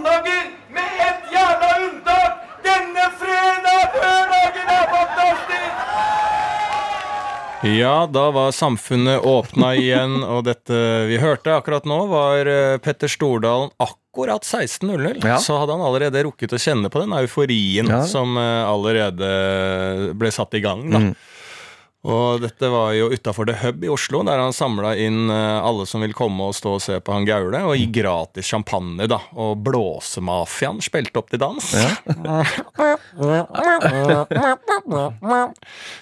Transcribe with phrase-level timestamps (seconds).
[0.00, 2.32] mandager, med ett jævla unntak.
[2.64, 5.76] Denne fredag, lørdagen er fantastisk!
[7.76, 10.78] Ja, da var samfunnet åpna igjen, og dette
[11.10, 15.20] vi hørte akkurat nå, var eh, Petter Stordalen akkurat 16.00.
[15.26, 15.36] Ja.
[15.38, 18.00] Så hadde han allerede rukket å kjenne på den euforien Ja.
[18.08, 20.86] som eh, allerede ble satt i gang.
[20.90, 20.98] da.
[21.10, 21.12] Mm.
[22.00, 25.84] Og dette var jo utafor The Hub i Oslo, der han samla inn eh, alle
[25.86, 27.92] som vil komme og stå og se på han Gaule, og gi Mm.
[27.92, 29.18] gratis champagne, da.
[29.36, 31.60] Og Blåsemafiaen spilte opp til dans.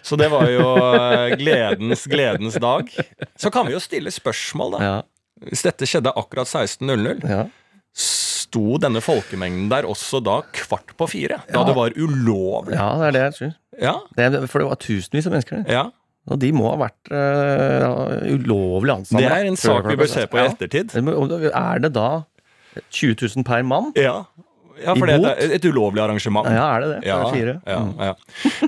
[0.03, 2.91] Så det var jo eh, gledens, gledens dag.
[3.39, 4.85] Så kan vi jo stille spørsmål, da.
[4.85, 4.97] Ja.
[5.49, 7.45] Hvis dette skjedde akkurat 16.00, ja.
[8.49, 11.39] Sto denne folkemengden der også da kvart på fire?
[11.53, 11.65] Da Ja.
[11.69, 12.75] det var ulovlig?
[12.75, 13.55] ja, det er det jeg tror.
[13.79, 13.95] Ja.
[14.17, 15.73] Det for det var tusenvis av mennesker der.
[15.73, 15.87] ja.
[16.29, 17.93] Og de må ha vært ja,
[18.35, 19.17] ulovlig ansatt.
[19.23, 20.93] Det er en sak vi bør se på i ettertid.
[20.99, 22.09] Er det da
[22.93, 23.93] 20 000 per mann?
[23.97, 24.27] Ja,
[24.85, 26.47] ja for det er et ulovlig arrangement.
[26.49, 26.99] Ja, er det det?
[27.09, 27.55] Ja, det er fire.
[27.67, 27.93] ja, Mm.
[27.99, 28.15] ja.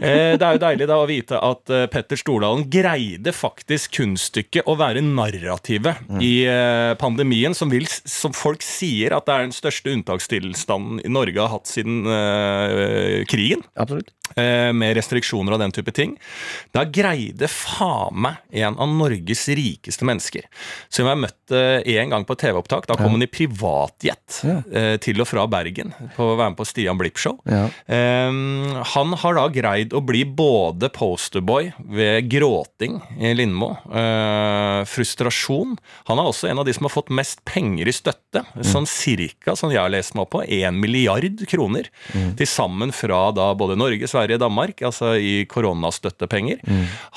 [0.00, 4.66] Eh, det er jo deilig da å vite at eh, Petter Stordalen greide faktisk kunststykket
[4.70, 6.20] å være narrativet Mm.
[6.22, 11.40] i eh, pandemien, som, vil, som folk sier at det er den største unntakstilstanden Norge
[11.40, 13.62] har hatt siden uh, krigen.
[13.76, 14.10] Absolutt.
[14.36, 16.16] Eh, med restriksjoner og den type ting.
[16.74, 20.46] Da greide faen meg en av Norges rikeste mennesker,
[20.88, 22.86] som jeg møtte en gang på TV-opptak.
[22.86, 24.62] Da kom han i privatjet Ja.
[24.72, 27.38] eh, til og fra Bergen på å være med på Stian Blipp-show.
[27.46, 27.66] Ja.
[27.88, 28.30] Eh,
[28.94, 33.76] han har da greid å bli både posterboy ved gråting i Lindmo,
[34.86, 35.76] frustrasjon
[36.08, 39.54] Han er også en av de som har fått mest penger i støtte, sånn cirka,
[39.56, 41.88] som jeg har lest meg opp på, 1 milliard kroner.
[42.12, 46.60] Til sammen fra da både Norge, Sverige, Danmark, altså i koronastøttepenger.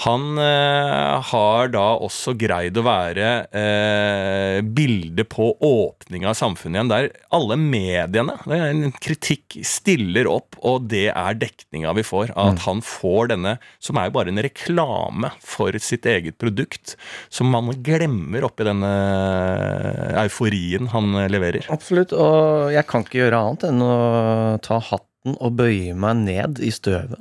[0.06, 6.94] Han eh, har da også greid å være eh, bildet på åpninga av samfunnet igjen,
[6.94, 12.32] der alle mediene, det er en kritikk, stiller opp, og det er dekninga vi får.
[12.40, 16.96] At at han får denne, som er jo bare en reklame for sitt eget produkt,
[17.34, 18.92] som man glemmer oppi denne
[20.24, 21.68] euforien han leverer.
[21.74, 22.14] Absolutt.
[22.16, 23.96] Og jeg kan ikke gjøre annet enn å
[24.64, 24.82] ta
[25.24, 27.20] hatten og bøye meg ned i støvet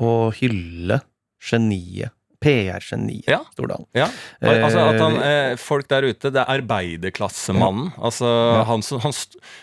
[0.00, 1.00] og hylle
[1.40, 2.12] geniet.
[2.38, 3.38] PR-geniet Ja.
[3.54, 3.86] Stordalen.
[3.96, 4.10] Ja,
[4.42, 7.94] altså at han, eh, Folk der ute, det er arbeiderklassemannen.
[7.96, 8.26] Altså,
[8.68, 9.12] han, han,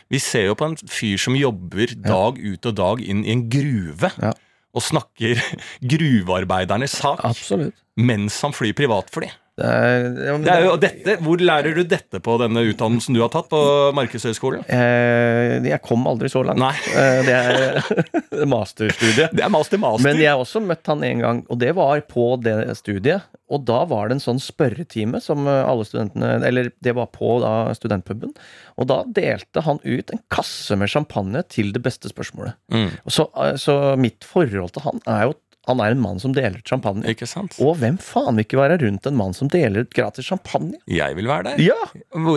[0.09, 3.45] vi ser jo på en fyr som jobber dag ut og dag inn i en
[3.47, 4.09] gruve.
[4.19, 4.33] Ja.
[4.73, 5.37] Og snakker
[5.93, 7.75] gruvearbeidernes sak Absolutt.
[7.95, 9.29] mens han flyr privatfly.
[9.53, 13.19] Det er, ja, Det er jo dette, Hvor lærer du dette på denne utdannelsen du
[13.21, 13.59] har tatt på
[13.93, 14.63] Markedshøgskolen?
[14.65, 16.89] Eh, jeg kom aldri så langt.
[16.97, 19.35] Eh, det er masterstudiet.
[19.35, 20.07] Det er master master.
[20.07, 23.29] Men jeg har også møtt han en gang, og det var på det studiet.
[23.53, 27.35] Og da var det en sånn spørretime som eh, alle studentene Eller det var på
[27.43, 28.33] da studentpuben.
[28.81, 32.57] Og da delte han ut en kasse med champagne til det beste spørsmålet.
[32.73, 32.89] Mm.
[33.05, 35.37] Så, eh, så mitt forhold til han er jo
[35.67, 37.05] han er en mann som deler ut champagne.
[37.07, 37.55] Ikke sant?
[37.63, 40.75] Og hvem faen vil ikke være rundt en mann som deler ut gratis champagne?
[40.91, 41.61] Jeg vil være der.
[41.63, 41.77] Ja!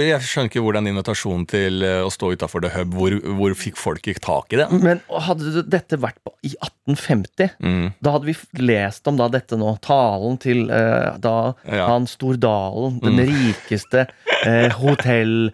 [0.02, 3.80] Jeg skjønner ikke hvordan invitasjonen til eh, å stå utafor The Hub, hvor, hvor fikk
[3.82, 4.68] folk ikke tak i det?
[4.78, 7.88] Men hadde dette vært på, i 1850 Mm.
[8.04, 9.72] Da hadde vi lest om da dette nå.
[9.82, 11.88] Talen til uh, da Ja.
[11.90, 13.26] han Stordalen, den Mm.
[13.32, 14.04] rikeste
[14.46, 15.50] uh, hotell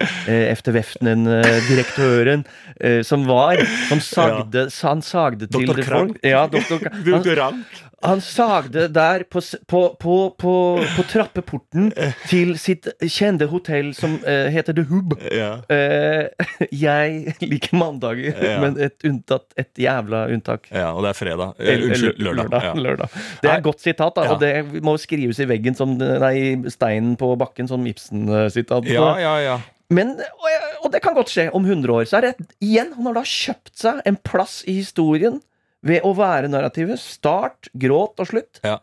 [1.25, 2.43] uh, direktøren
[2.83, 3.57] uh, som var
[3.89, 4.87] Som sagde, ja.
[4.87, 5.81] Han sagde til Dr.
[5.81, 6.13] Krang.
[6.13, 6.85] folk Ja, doktor.
[7.43, 7.62] Han,
[8.03, 9.39] han sagde der på,
[9.71, 10.53] på, på, på,
[10.97, 11.91] på trappeporten
[12.27, 15.15] til sitt kjente hotell som uh, heter The Hub.
[15.31, 15.53] Ja.
[15.71, 16.47] Uh,
[16.85, 18.57] jeg liker mandager, Ja.
[18.63, 20.67] men et unntatt, et jævla unntak.
[20.71, 21.53] ja, og det er fredag.
[21.59, 22.57] Eh, Unnskyld, lørdag.
[22.67, 22.73] Ja.
[22.75, 23.13] lørdag.
[23.41, 27.15] Det er et godt sitat, da, og det må skrives i veggen som Nei, steinen
[27.19, 28.89] på bakken, som Ibsen-sitat.
[28.91, 29.55] Ja, ja, ja.
[29.93, 30.49] Men, og,
[30.85, 32.05] og det kan godt skje om 100 år.
[32.09, 35.39] Så er det igjen, han har da kjøpt seg en plass i historien
[35.83, 36.99] ved å være narrativet.
[37.01, 38.61] Start, gråt og slutt.
[38.63, 38.79] ja.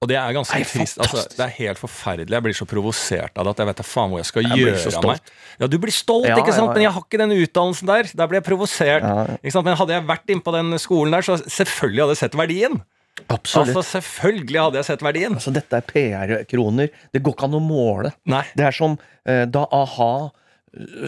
[0.00, 0.96] Og det er ganske Nei, trist.
[0.96, 2.32] Altså, det er helt forferdelig.
[2.32, 4.56] Jeg blir så provosert av det at jeg vet da faen hvor jeg skal Jeg
[4.62, 5.26] gjøre av meg.
[5.60, 6.70] Ja, du blir stolt, Ja, ikke sant?
[6.70, 6.76] ja.
[6.78, 8.08] Men jeg har ikke den utdannelsen der.
[8.16, 9.04] Der blir jeg provosert.
[9.04, 12.80] Men hadde jeg vært inne på den skolen der, så selvfølgelig hadde jeg sett verdien.
[13.28, 13.74] absolutt.
[13.76, 15.36] Altså, selvfølgelig hadde jeg sett verdien.
[15.36, 16.88] Altså, dette er PR-kroner.
[17.12, 18.14] Det går ikke an å måle.
[18.24, 18.44] Nei.
[18.56, 18.96] Det er som
[19.28, 20.12] eh, da a-ha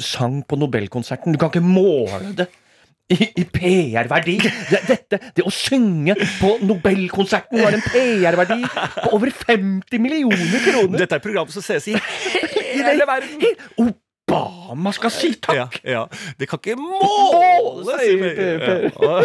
[0.04, 1.32] sang på Nobelkonserten.
[1.32, 2.50] Du kan ikke måle det
[3.12, 4.36] i, i PR-verdi.
[4.42, 11.02] Det, dette, det å synge på Nobelkonserten har en PR-verdi på over 50 millioner kroner!
[11.02, 11.96] Dette er program som ses i
[12.78, 13.92] hele verden!
[14.32, 15.80] Obama skal si takk!
[15.82, 16.02] Ja, ja.
[16.38, 19.16] Det kan ikke måle i Ja.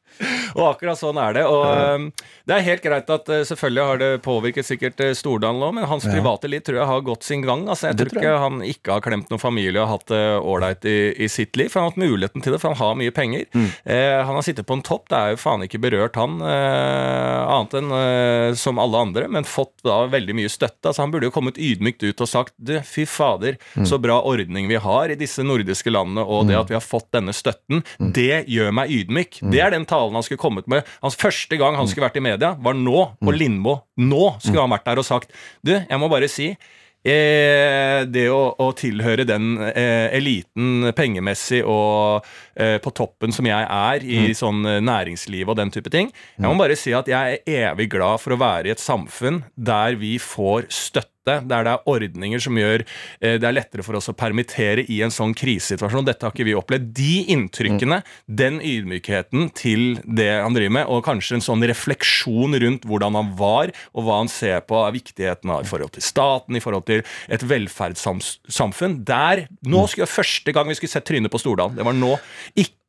[0.56, 1.44] Og, akkurat sånn er det.
[1.46, 1.64] Og
[1.94, 2.08] um,
[2.48, 5.86] det er helt greit at uh, selvfølgelig har det påvirket sikkert uh, Stordalen òg, men
[5.90, 7.66] hans private liv tror jeg har gått sin gang.
[7.70, 10.22] Altså, jeg Det tror ikke ikke han ikke har klemt noen familie og hatt det
[10.40, 11.70] ålreit i, i sitt liv.
[11.70, 13.46] For han har hatt muligheten til det, for han har mye penger.
[13.54, 13.68] Mm.
[13.84, 17.40] Eh, han har sittet på en topp, det er jo faen ikke berørt han, eh,
[17.54, 20.90] annet enn eh, som alle andre, men fått da veldig mye støtte.
[20.90, 23.84] Altså, han burde jo kommet ydmykt ut og sagt du, fy fader, Mm.
[23.86, 27.10] så bra ordning vi har i disse nordiske landene, og det at vi har fått
[27.14, 28.12] denne støtten, Mm.
[28.16, 29.38] det gjør meg ydmyk.
[29.52, 30.86] Det er den talen han skulle kommet med.
[31.04, 33.80] Hans første gang han skulle vært i media, var nå, på Lindmo.
[34.00, 35.34] Nå skulle han vært der og sagt
[35.66, 36.52] Du, jeg må bare si
[37.00, 42.26] Eh, det å, å tilhøre den eh, eliten pengemessig og
[42.60, 46.44] eh, på toppen som jeg er i sånn eh, næringsliv og den type ting Jeg
[46.44, 49.96] må bare si at jeg er evig glad for å være i et samfunn der
[49.96, 51.08] vi får støtte
[51.46, 55.00] der det er ordninger som gjør eh, det er lettere for oss å permittere i
[55.04, 56.06] en sånn krisesituasjon.
[56.08, 56.90] Dette har ikke vi opplevd.
[56.96, 62.88] De inntrykkene, den ydmykheten til det han driver med, og kanskje en sånn refleksjon rundt
[62.88, 66.58] hvordan han var, og hva han ser på av viktigheten av i forhold til staten,
[66.58, 71.32] i forhold til et velferdssamfunn Der Nå skulle jeg første gang vi skulle sett trynet
[71.32, 71.76] på Stordalen.
[71.78, 72.14] Det var nå.
[72.58, 72.79] Ikke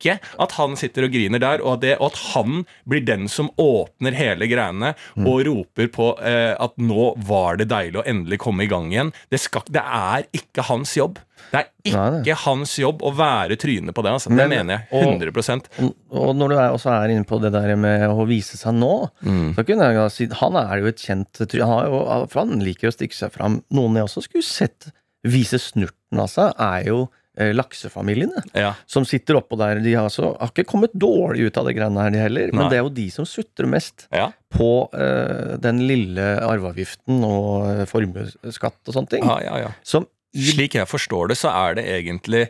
[0.41, 4.15] at han sitter og griner der, og, det, og at han blir den som åpner
[4.17, 8.71] hele greiene og roper på eh, at nå var det deilig å endelig komme i
[8.71, 9.11] gang igjen.
[9.31, 11.19] Det, skal, det er ikke hans jobb.
[11.51, 12.35] Det er ikke Nei, nei.
[12.45, 14.11] hans jobb å være trynet på det.
[14.13, 14.29] Altså.
[14.37, 17.75] Det mener jeg 100 Og- Og når du er, også er inne på det der
[17.75, 19.09] med å vise seg nå,
[19.57, 23.15] så kunne jeg si Han er jo et kjent han, jo, han liker å stikke
[23.17, 23.63] seg fram.
[23.71, 24.91] Noen jeg også skulle sett
[25.23, 27.09] vise snurten av seg, er jo
[27.55, 28.41] laksefamiliene.
[28.57, 28.73] Ja.
[28.85, 29.79] Som sitter oppå der.
[29.79, 32.49] De har, så, har ikke kommet dårlig ut av det greiene her, de heller.
[32.51, 32.57] Nei.
[32.59, 34.31] Men det er jo de som sutrer mest Ja.
[34.51, 39.23] på eh, den lille arveavgiften og eh, formuesskatt og sånne ting.
[39.23, 39.71] ja, ja, ja.
[39.83, 42.45] Som Slik jeg forstår det, så er det egentlig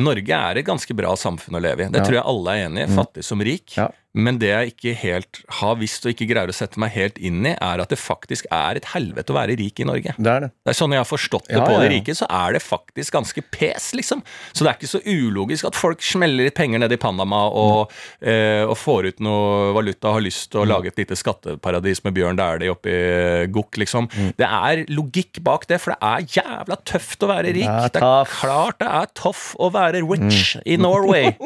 [0.00, 1.90] Norge er et ganske bra samfunn å leve i.
[1.92, 3.74] Det tror jeg alle er enig i, fattig som rik.
[4.14, 7.46] Men det jeg ikke helt har visst og ikke greier å sette meg helt inn
[7.48, 10.12] i, er at det faktisk er et helvete å være rik i Norge.
[10.18, 10.50] Det er det.
[10.66, 11.92] Det er sånn jeg har forstått det Ja, på ja, ja.
[11.94, 14.20] rike, så er det faktisk ganske pes, liksom.
[14.52, 17.92] Så det er ikke så ulogisk at folk smeller litt penger ned i Panama og,
[18.20, 20.50] eh, og får ut noe valuta og har lyst Mm.
[20.52, 22.92] til å lage et lite skatteparadis med Bjørn Dæhlie oppi
[23.52, 24.10] Gokk, liksom.
[24.12, 24.34] Mm.
[24.36, 27.64] Det er logikk bak det, for det er jævla tøft å være rik.
[27.64, 31.32] Det er Det er klart det er toff å være rich i Norway.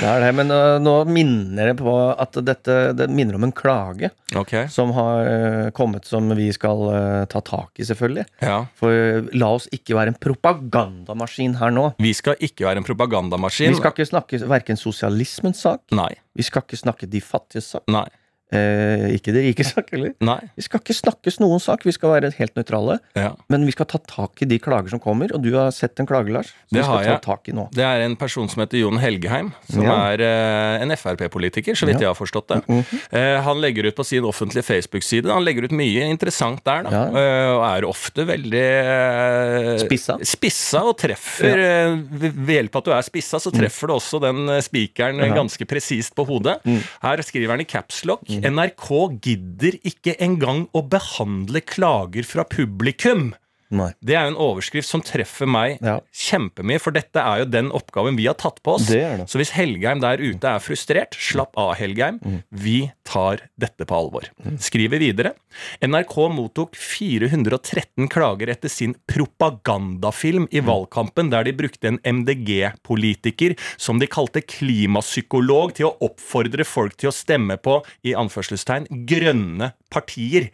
[0.00, 0.30] det er det.
[0.38, 4.66] Men uh, nå minner det på at dette det minner om en klage okay.
[4.72, 8.26] som har uh, kommet som vi skal uh, ta tak i, selvfølgelig.
[8.44, 8.62] ja.
[8.80, 11.90] For la oss ikke være en propagandamaskin her nå.
[12.00, 13.74] Vi skal ikke være en propagandamaskin.
[13.74, 16.12] Vi skal ikke snakke verken sosialismens sak, Nei.
[16.36, 18.06] vi skal ikke snakke de fattiges sak, Nei.
[18.52, 20.12] Eh, ikke det rike sak heller.
[20.20, 20.38] Nei.
[20.56, 22.98] Vi skal ikke snakkes noen sak, vi skal være helt nøytrale.
[23.18, 23.32] Ja.
[23.52, 26.06] Men vi skal ta tak i de klager som kommer, og du har sett en
[26.10, 27.22] klage, Lars, som Det vi skal har ta jeg.
[27.26, 27.68] tak i nå.
[27.74, 29.96] Det er en person som heter Jon Helgeheim, som Ja.
[30.12, 32.08] er eh, en Frp-politiker, så vidt Ja.
[32.08, 32.60] jeg har forstått det.
[32.68, 33.00] Mhm.
[33.12, 36.90] Eh, han legger ut på sin offentlige Facebook-side Han legger ut mye interessant der, da.
[36.90, 38.64] Eh, og er ofte veldig
[39.04, 40.16] eh, Spissa.
[40.26, 44.20] spissa og treffer eh, ved hjelp av at du er spissa, så treffer du også
[44.22, 46.58] den spikeren ganske presist på hodet.
[47.02, 48.88] Her skriver han i capslock NRK
[49.20, 53.34] gidder ikke engang å behandle klager fra publikum.
[53.70, 53.92] Nei.
[54.02, 56.00] Det er jo en overskrift som treffer meg Ja.
[56.12, 58.86] kjempemye, for dette er jo den oppgaven vi har tatt på oss.
[58.88, 59.26] Det det.
[59.30, 62.18] Så hvis Helgheim der ute er frustrert, slapp av, Helgheim.
[62.20, 62.42] Mm.
[62.52, 64.26] Vi tar dette på alvor.
[64.58, 65.34] Skriver videre.
[65.82, 70.48] NRK mottok 413 klager etter sin propagandafilm Mm.
[70.52, 76.96] i valgkampen, der de brukte en MDG-politiker som de kalte klimapsykolog, til å oppfordre folk
[76.96, 80.50] til å stemme på, i anførselstegn, grønne partier.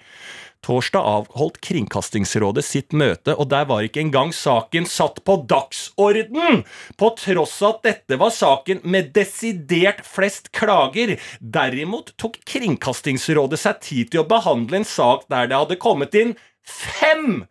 [0.67, 6.65] Torsdag avholdt Kringkastingsrådet sitt møte, og der var ikke engang saken satt på dagsorden!
[6.99, 11.15] På tross av at dette var saken med desidert flest klager.
[11.39, 16.35] Derimot tok Kringkastingsrådet seg tid til å behandle en sak der det hadde kommet inn
[16.67, 17.45] fem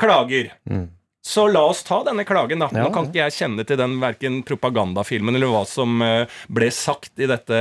[0.00, 0.52] klager.
[0.68, 0.90] Mm.
[1.22, 2.70] Så la oss ta denne klagen, da.
[2.72, 6.70] Ja, Nå kan ikke jeg kjenne til den verken propagandafilmen eller hva som eh, ble
[6.72, 7.58] sagt i dette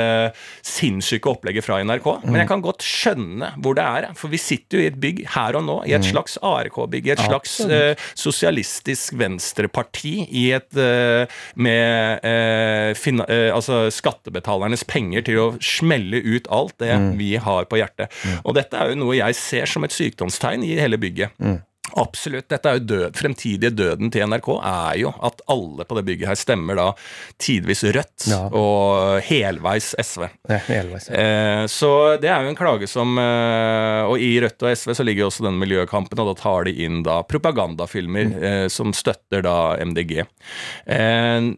[0.63, 2.07] sinnssyke opplegget fra NRK.
[2.23, 2.37] Men Mm.
[2.39, 4.07] jeg kan godt skjønne hvor det er.
[4.15, 7.07] For vi sitter jo i et bygg her og nå, i et slags ARK-bygg.
[7.07, 11.27] I et slags uh, sosialistisk venstreparti i et uh,
[11.59, 17.17] med uh, fina, eh, altså skattebetalernes penger til å smelle ut alt det Mm.
[17.19, 18.09] vi har på hjertet.
[18.43, 21.29] Og dette er jo noe jeg ser som et sykdomstegn i hele bygget.
[21.97, 22.47] Absolutt.
[22.51, 26.27] Dette er jo død, Fremtidige døden til NRK er jo at alle på det bygget
[26.29, 26.87] her stemmer da
[27.41, 28.41] tidvis Rødt Ja.
[28.51, 30.27] og helveis SV.
[30.49, 31.15] Ja, helveis, ja.
[31.15, 31.91] Eh, så
[32.21, 35.31] det er jo en klage som eh, Og i Rødt og SV så ligger jo
[35.31, 40.23] også den miljøkampen, og da tar de inn da propagandafilmer eh, som støtter da MDG.
[40.85, 41.51] Eh,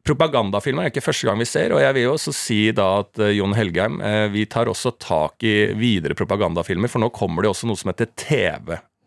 [0.00, 3.20] Propagandafilmer er ikke første gang vi ser, og jeg vil jo også si da at
[3.20, 7.50] eh, Jon Helgheim, eh, vi tar også tak i videre propagandafilmer, for nå kommer det
[7.52, 8.08] også noe som heter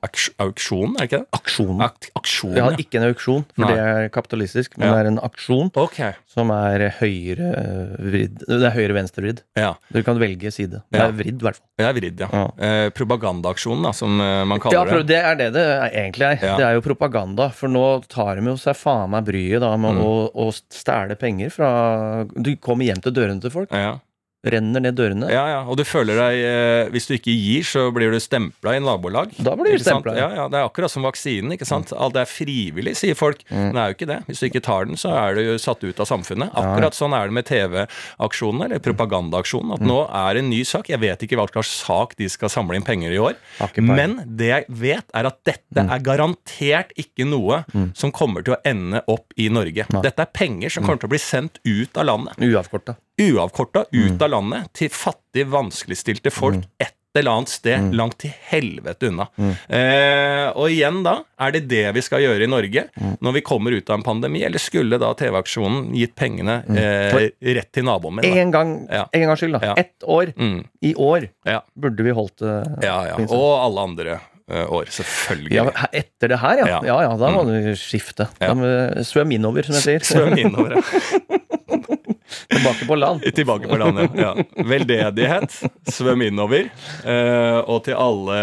[0.04, 1.28] TV-auksjon, er det ikke det?
[1.40, 1.82] Aksjonen.
[1.86, 3.72] Ak aksjon, Ja, ikke en auksjon, for Nei.
[3.74, 4.94] det er kapitalistisk, men Ja.
[4.96, 6.14] det er en aksjon okay.
[6.28, 8.44] som er høyre-vridd.
[8.48, 9.42] Det er høyre-venstre-vridd.
[9.60, 9.74] Ja.
[9.94, 10.82] Du kan velge side.
[10.92, 11.68] Det er vridd, i hvert fall.
[11.78, 12.28] Det er vridd, ja.
[12.34, 12.44] Ja.
[12.58, 14.94] Eh, propagandaaksjonen, da, som eh, man kaller det.
[14.94, 16.58] Ja, det er det det er- egentlig er.
[16.58, 17.50] Det er jo propaganda.
[17.52, 20.02] For nå tar de jo seg faen meg bryet da med Mm.
[20.04, 24.00] å, å stjele penger fra Du kommer hjem til dørene til folk, Ja.
[24.44, 25.30] Renner ned dørene.
[25.32, 28.74] Ja, ja, og du føler deg eh, Hvis du ikke gir, så blir du stempla
[28.76, 29.32] i nabolag.
[29.40, 30.16] Da blir du stempla.
[30.18, 30.42] Ja, ja.
[30.42, 31.54] ja, Det er akkurat som vaksinen.
[31.56, 31.94] ikke sant?
[31.96, 33.44] Alt er frivillig, sier folk.
[33.50, 34.20] Men det er jo ikke det.
[34.28, 36.52] Hvis du ikke tar den, så er du jo satt ut av samfunnet.
[36.60, 39.76] Akkurat sånn er det med TV-aksjonen, eller propagandaaksjonen.
[39.78, 40.92] At nå er det en ny sak.
[40.92, 43.40] Jeg vet ikke hva slags sak de skal samle inn penger i år.
[43.80, 47.64] Men det jeg vet, er at dette er garantert ikke noe
[47.96, 49.88] som kommer til å ende opp i Norge.
[50.04, 52.98] Dette er penger som kommer til å bli sendt ut av landet Uavkorta.
[53.20, 54.22] Uavkorta ut Mm.
[54.22, 57.92] av landet til fattige, vanskeligstilte folk et eller annet sted Mm.
[57.94, 59.28] langt til helvete unna.
[59.70, 63.18] Eh, og igjen da, er det det vi skal gjøre i Norge Mm.
[63.22, 67.72] når vi kommer ut av en pandemi, eller skulle da TV-aksjonen gitt pengene eh, rett
[67.72, 68.24] til naboen min?
[68.26, 68.40] Da?
[68.42, 69.06] En gang, Ja.
[69.14, 69.66] en gang skyld, da.
[69.68, 69.74] Ja.
[69.78, 70.34] Ett år.
[70.36, 71.30] Mm, I år
[71.78, 72.84] burde vi holdt det.
[72.84, 73.16] ja, ja.
[73.30, 75.52] Og alle andre eh, år, selvfølgelig.
[75.54, 76.66] Ja, etter det her, ja.
[76.66, 76.82] Ja.
[76.84, 78.28] Ja, ja, da må du skifte.
[78.42, 78.48] Ja.
[78.48, 80.18] Da må du svøm innover, som jeg sier.
[80.18, 80.82] Svøm innover.
[80.82, 81.38] ja.
[82.50, 83.22] Tilbake på land.
[83.36, 84.34] Tilbake på land, Ja.
[84.58, 85.56] Veldedighet,
[85.90, 86.70] svøm innover.
[87.06, 88.38] eh, og til alle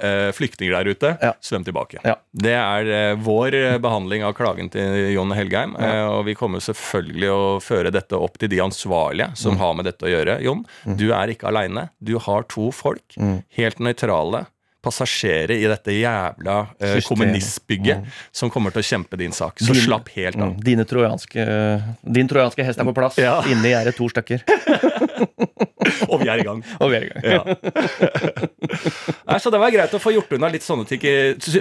[0.00, 1.32] eh, flyktninger der ute, Ja.
[1.42, 2.00] svøm tilbake.
[2.04, 2.16] Ja.
[2.32, 5.76] Det er eh, vår eh, behandling av klagen til Jon Helgheim.
[5.80, 9.58] eh, og vi kommer selvfølgelig å føre dette opp til de ansvarlige som Mm.
[9.58, 10.40] har med dette å gjøre.
[10.42, 10.64] Jon,
[10.96, 11.88] du er ikke aleine.
[12.02, 13.42] Du har to folk, Mm.
[13.56, 14.46] helt nøytrale.
[14.80, 19.58] Passasjerer i dette jævla uh, kommunistbygget kommunistbygget som kommer til å kjempe din sak.
[19.60, 20.54] Så Din- slapp helt av.
[20.54, 20.60] Mm.
[20.64, 21.46] Dine trojanske,
[22.16, 23.18] din trojanske hest er på plass.
[23.20, 23.40] Ja.
[23.50, 24.44] Inni gjerdet to stykker.
[26.10, 26.60] Og vi er i gang.
[26.80, 27.22] Og vi er i gang.
[27.24, 27.42] Ja.
[29.30, 31.02] Nei, så det var greit å få gjort unna litt sånne, ting,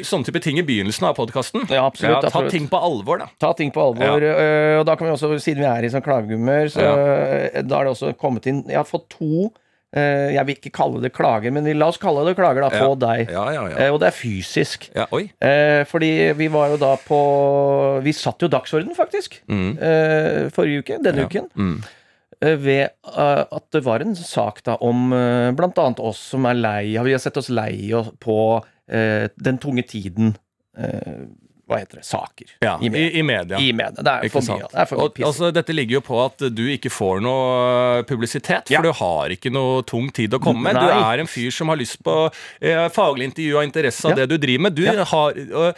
[0.05, 1.65] sånne type ting i begynnelsen av podkasten.
[1.69, 2.53] Ja, absolutt, ta absolutt.
[2.55, 3.29] ting på alvor, da.
[3.41, 4.25] Ta ting på alvor.
[4.25, 7.81] øh, Og da kan vi også, siden vi er i sånn klagegummer, så øh, da
[7.81, 9.49] er det også kommet inn Jeg har fått to
[9.91, 12.96] Jeg vil ikke kalle det klager, men la oss kalle det klager da, på Ja.
[13.01, 13.31] deg.
[13.34, 13.77] Ja, ja, ja.
[13.88, 14.89] Eh, Og det er fysisk.
[15.41, 19.39] Eh, fordi vi var jo da på Vi satt jo dagsorden, faktisk.
[19.50, 19.72] Mm.
[19.81, 21.00] Eh, forrige uke.
[21.03, 21.50] Denne uken.
[21.58, 21.81] Mm.
[22.41, 22.84] eh, ved
[23.17, 25.10] eh, at det var en sak da om
[25.58, 27.89] blant annet oss som er lei Vi har sett oss lei
[28.22, 28.38] på
[28.88, 30.36] eh, den tunge tiden
[30.77, 31.25] eh,
[31.69, 32.05] Hva heter det?
[32.07, 32.47] Saker.
[32.65, 33.09] Ja, I i, media.
[33.19, 33.57] i media.
[33.61, 34.03] I media.
[34.03, 34.67] Det er for mye.
[34.71, 38.03] Det er for mye Og, altså, dette ligger jo på at du ikke får noe
[38.09, 38.81] publisitet, for Ja.
[38.81, 40.75] du har ikke noe tung tid å komme med.
[40.81, 42.15] Du er en fyr som har lyst på
[42.61, 44.25] eh, faglig intervju og interesse av Ja.
[44.25, 44.75] det du driver med.
[44.75, 45.33] Du har
[45.63, 45.75] og,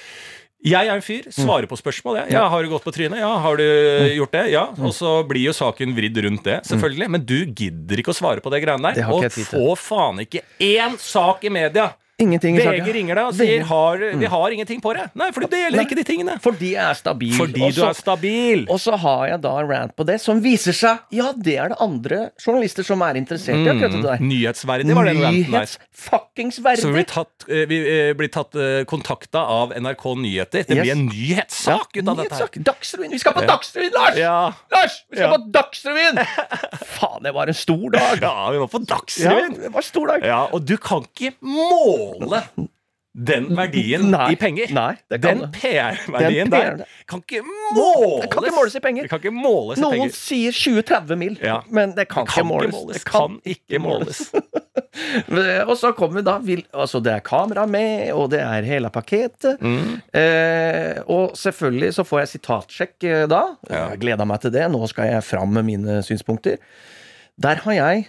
[0.63, 2.19] jeg er en fyr, svarer på spørsmål.
[2.21, 2.33] Jeg.
[2.35, 3.17] Ja, har du gått på trynet?
[3.17, 3.31] Ja.
[3.41, 4.15] Har du Mm.
[4.19, 4.51] gjort det?
[4.51, 4.65] Ja.
[4.77, 7.09] Og så blir jo saken vridd rundt det, selvfølgelig.
[7.09, 9.09] Men du gidder ikke å svare på det greiene der.
[9.09, 11.93] Og få faen ikke én sak i media!
[12.21, 15.09] Ingenting i VG ringer deg og sier har, 'vi har ingenting på deg'.
[15.17, 15.85] Nei, for du deler Nei.
[15.85, 16.35] ikke de tingene.
[16.41, 17.33] Fordi jeg er stabil.
[17.33, 18.65] Fordi også, du er stabil.
[18.69, 21.69] Og så har jeg da en rant på det, som viser seg Ja, det er
[21.73, 24.17] det andre journalister som er interessert i akkurat det der.
[24.21, 24.29] Mm.
[24.29, 26.81] Nyhetsverdig var det Nyhetsfuckingsverdig.
[26.83, 27.77] Så vi blir tatt, eh, vi
[28.09, 30.63] eh, blir tatt eh, kontakta av NRK Nyheter.
[30.67, 30.83] Det Yes.
[30.83, 32.47] blir en nyhetssak ut av dette her.
[32.47, 32.63] Nyhetssak.
[32.63, 33.11] Dagsrevyen.
[33.11, 33.47] Vi skal på Ja.
[33.47, 34.17] Dagsrevyen, Lars!
[34.17, 34.53] Ja.
[34.71, 35.37] Lars, vi skal Ja.
[35.37, 36.15] på Dagsrevyen!
[36.99, 38.19] Faen, det var en stor dag.
[38.21, 39.53] ja, vi var på Ja, Dagsrevyen.
[39.61, 40.23] det var en stor dag.
[40.23, 42.10] Ja, og du kan ikke måle
[43.11, 44.29] den verdien Nei.
[44.31, 44.69] i penger.
[44.71, 45.49] Nei, det kan den.
[45.51, 48.21] PR-verdien PR der kan ikke måles.
[48.23, 49.07] Det kan ikke måles i penger.
[49.11, 50.13] Det kan måles i Noen penger.
[50.15, 51.57] sier 20-30 mil, Ja.
[51.67, 52.71] men det kan, Det kan ikke måles.
[52.77, 52.95] måles.
[52.95, 54.21] Det Kan ikke måles.
[55.67, 59.59] Og så kommer da vil, Altså, det er kamera med, og det er hele pakketet.
[59.59, 59.99] Mm.
[60.15, 63.43] Eh, og selvfølgelig så får jeg sitatsjekk eh, da.
[63.69, 63.89] Ja.
[63.91, 64.65] Jeg gleder meg til det.
[64.71, 66.57] Nå skal jeg fram med mine synspunkter.
[67.41, 68.07] Der har jeg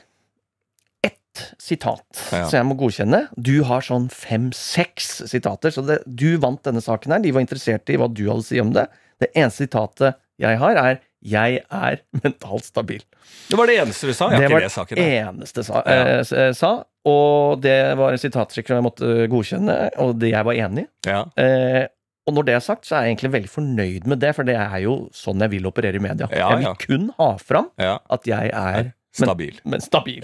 [1.61, 2.45] sitat, Ja.
[2.49, 3.29] så jeg må godkjenne.
[3.41, 7.23] Du har sånn fem-seks sitater, så det, du vant denne saken her.
[7.25, 8.89] De var interessert i hva du hadde å si om det.
[9.23, 13.05] Det eneste sitatet jeg har, er 'Jeg er mentalt stabil'.
[13.49, 14.29] Det var det eneste du sa.
[14.31, 14.99] Jeg Det var det saken.
[14.99, 15.93] eneste sa, Ja.
[15.93, 16.85] eh, eh, sa.
[17.07, 20.89] Og det var en sitatstrekk som jeg måtte godkjenne, og det jeg var enig i.
[21.07, 21.25] Ja.
[21.37, 21.87] Eh,
[22.27, 24.57] og når det er sagt, så er jeg egentlig veldig fornøyd med det, for det
[24.57, 26.27] er jo sånn jeg vil operere i media.
[26.31, 29.53] Jeg vil kun ha fram at jeg er Stabil.
[29.65, 30.23] men, men stabil.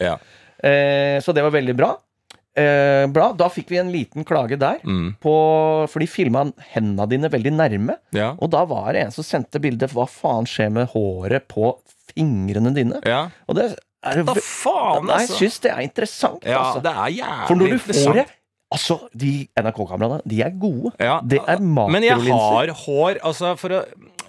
[0.65, 1.97] Eh, så det var veldig bra.
[2.59, 3.33] eh, bra.
[3.39, 4.81] Da fikk vi en liten klage der.
[4.85, 5.13] Mm.
[5.23, 5.35] På,
[5.89, 7.99] for de filma hendene dine veldig nærme.
[8.17, 8.33] Ja.
[8.43, 11.77] Og da var det en som sendte bilde Hva faen skjer med håret på
[12.15, 12.99] fingrene dine?
[13.07, 13.29] ja.
[13.47, 13.69] Og det
[14.03, 15.39] er Da faen, Nei, Jeg altså!
[15.39, 16.45] syns det er interessant.
[16.47, 16.83] Ja, altså.
[16.83, 18.27] det er jævlig For når du får det
[18.69, 20.91] Altså, de NRK-kameraene, de er gode.
[21.01, 23.79] Ja, Det er Men jeg har hår altså for å,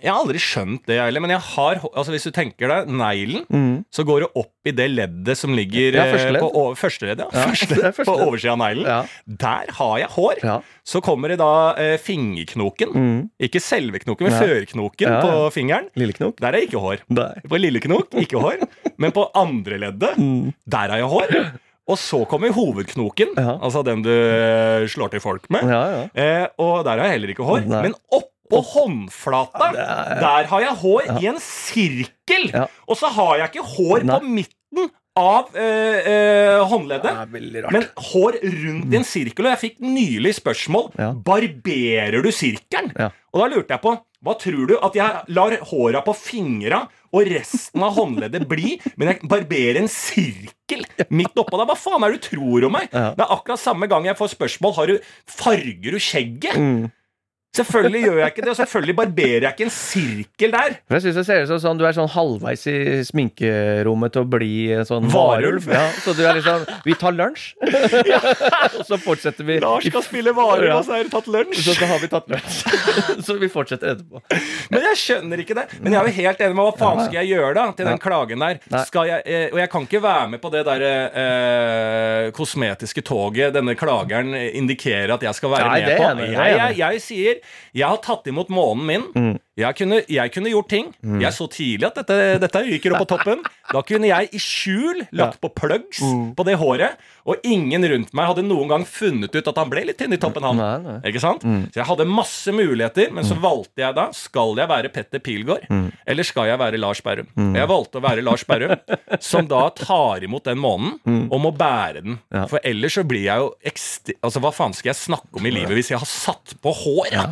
[0.03, 1.21] Jeg har aldri skjønt det, jeg heller.
[1.25, 3.85] Men jeg har altså hvis du tenker deg neglen, Mm.
[3.91, 6.41] så går det opp i det leddet som ligger Ja, eh, første ledd.
[6.41, 7.19] på første ledd.
[7.19, 7.29] Ja.
[7.33, 8.85] Ja, Første, første på oversida av neglen.
[8.85, 8.99] Ja.
[9.27, 10.43] Der har jeg hår.
[10.85, 12.93] Så kommer det da eh, fingerknoken.
[12.93, 13.29] Mm.
[13.39, 15.89] Ikke selve knoken, men førknoken på fingeren.
[15.95, 16.37] Lilleknok.
[16.39, 17.03] Der er ikke hår.
[17.09, 17.41] Der.
[17.47, 18.67] På lille knok, ikke hår.
[18.97, 20.53] Men på andre leddet, Mm.
[20.67, 21.59] der har jeg hår.
[21.89, 25.63] Og så kommer hovedknoken, altså den du eh, slår til folk med.
[26.13, 27.65] Eh, og der har jeg heller ikke hår.
[27.65, 27.81] Nei.
[27.87, 27.95] Men
[28.49, 32.49] oppå håndflata, der har jeg hår i en sirkel!
[32.89, 34.89] Og så har jeg ikke hår på midten
[35.19, 37.13] av øh, øh, håndleddet.
[37.73, 41.11] Men hår rundt i en sirkel, og jeg fikk nylig spørsmål Ja.
[41.13, 42.93] Barberer du sirkelen?
[42.97, 43.09] Ja.
[43.33, 46.81] Og da lurte jeg på hva tror du at jeg lar håra på fingra
[47.15, 51.69] og resten av håndleddet bli, men jeg barberer en sirkel midt oppå der?
[51.69, 52.89] Hva faen er det du tror om meg?
[52.91, 53.13] Ja.
[53.15, 56.59] Det er akkurat samme gang jeg får spørsmål har du, farger du skjegget.
[56.59, 56.89] Mm.
[57.57, 60.75] Selvfølgelig gjør jeg ikke det, og selvfølgelig barberer jeg ikke en sirkel der.
[60.87, 62.75] For Jeg synes det ser ut som sånn, du er sånn halvveis i
[63.07, 65.65] sminkerommet til å bli en sånn Varulv.
[65.73, 67.47] Ja, så du er liksom Vi tar lunsj,
[68.77, 69.57] og så fortsetter vi.
[69.63, 70.77] Lars skal spille varulv, Ja.
[70.77, 71.63] og så har vi tatt lunsj.
[71.65, 72.59] Så, så har vi tatt lunsj.
[73.27, 74.21] så vi fortsetter etterpå.
[74.69, 75.65] Men jeg skjønner ikke det.
[75.81, 77.97] Men jeg er jo helt enig med hva faen skal jeg gjøre da til den
[77.97, 78.03] Ja.
[78.05, 78.61] klagen der?
[78.85, 83.53] Skal jeg, eh, og jeg kan ikke være med på det der eh, kosmetiske toget
[83.57, 86.03] denne klageren indikerer at jeg skal være Nei, med på.
[86.03, 87.38] jeg det er Jeg, jeg jeg sier
[87.75, 89.05] jeg har tatt imot månen min.
[89.15, 89.37] Mm.
[89.57, 90.91] Jeg, kunne, jeg kunne gjort ting.
[91.19, 93.41] Jeg så tidlig at dette, dette ryker opp på toppen.
[93.73, 96.33] Da kunne jeg i skjul lagt på plugs Mm.
[96.37, 96.95] på det håret,
[97.27, 100.17] og ingen rundt meg hadde noen gang funnet ut at han ble litt tynn i
[100.21, 100.55] toppen, han.
[100.57, 100.95] Nei, nei.
[101.11, 101.43] Ikke sant?
[101.43, 105.65] Så jeg hadde masse muligheter, men så valgte jeg da Skal jeg være Petter Pilgaard,
[106.07, 107.27] eller skal jeg være Lars Berrum?
[107.35, 108.73] Og Jeg valgte å være Lars Berrum,
[109.19, 112.17] som da tar imot den månen og må bære den.
[112.33, 112.45] Ja.
[112.49, 114.13] For ellers så blir jeg jo ekst...
[114.23, 117.11] Altså, hva faen skal jeg snakke om i livet hvis jeg har satt på hår?
[117.13, 117.27] Ja.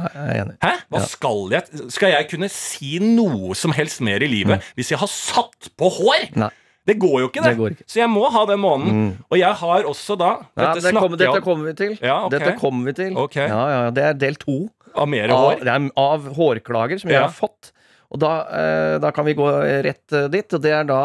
[0.61, 0.73] Hæ?
[0.91, 4.99] Hva skal jeg Skal jeg kunne si noe som helst mer i livet hvis jeg
[4.99, 6.31] har satt på hår?
[6.35, 6.49] Nei.
[6.87, 7.51] Det går jo ikke, det.
[7.51, 7.85] Det går ikke.
[7.91, 9.07] Så jeg må ha den månen.
[9.27, 11.97] Og jeg har også da Ja, Dette det kommer, dette om kommer vi til.
[11.99, 12.37] Ja, okay.
[12.37, 13.17] Dette kommer vi til.
[13.25, 13.47] Okay.
[13.51, 14.55] Ja, ja, ja, det er del to
[14.95, 15.65] av mer av, hår.
[15.67, 17.73] det er av hårklager som jeg har fått.
[18.07, 19.49] Og da, eh, da kan vi gå
[19.83, 20.47] rett eh, dit.
[20.55, 21.01] Og det er da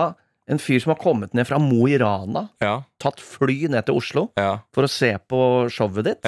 [0.46, 2.46] en fyr som har kommet ned fra Mo i Rana.
[2.62, 6.22] Ja, Tatt fly ned til Oslo ja, for å se på showet ditt.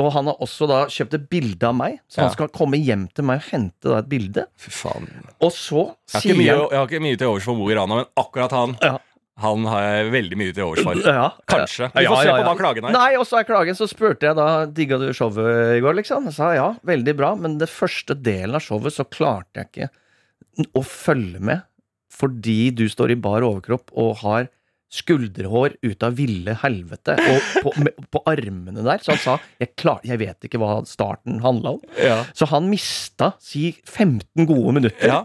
[0.00, 3.04] Og han har også da kjøpt et bilde av meg, så han skal komme hjem
[3.14, 4.42] til meg og hente da et bilde.
[4.58, 5.04] Fy faen.
[5.38, 7.58] Og så Jeg har, sier ikke mye, han jeg har ikke mye til overs for
[7.60, 8.96] Mo i Rana, men akkurat han Ja.
[9.42, 10.98] Han har jeg veldig mye til overs for.
[11.02, 11.88] ja, Kanskje.
[11.94, 12.92] Vi får se på hva klagen er.
[12.94, 16.28] Nei, og så er klagen, så spurte jeg da Digga du showet i går, liksom?
[16.30, 20.68] Jeg sa ja, veldig bra, men det første delen av showet så klarte jeg ikke
[20.78, 21.64] å følge med,
[22.14, 24.46] fordi du står i bar overkropp og har
[24.94, 29.02] skulderhår ut av ville helvete og på, med, på armene der.
[29.02, 31.84] Så han sa jeg, klar, jeg vet ikke hva starten handla om.
[32.00, 32.22] Ja.
[32.36, 35.22] Så han mista si 15 gode minutter Ja.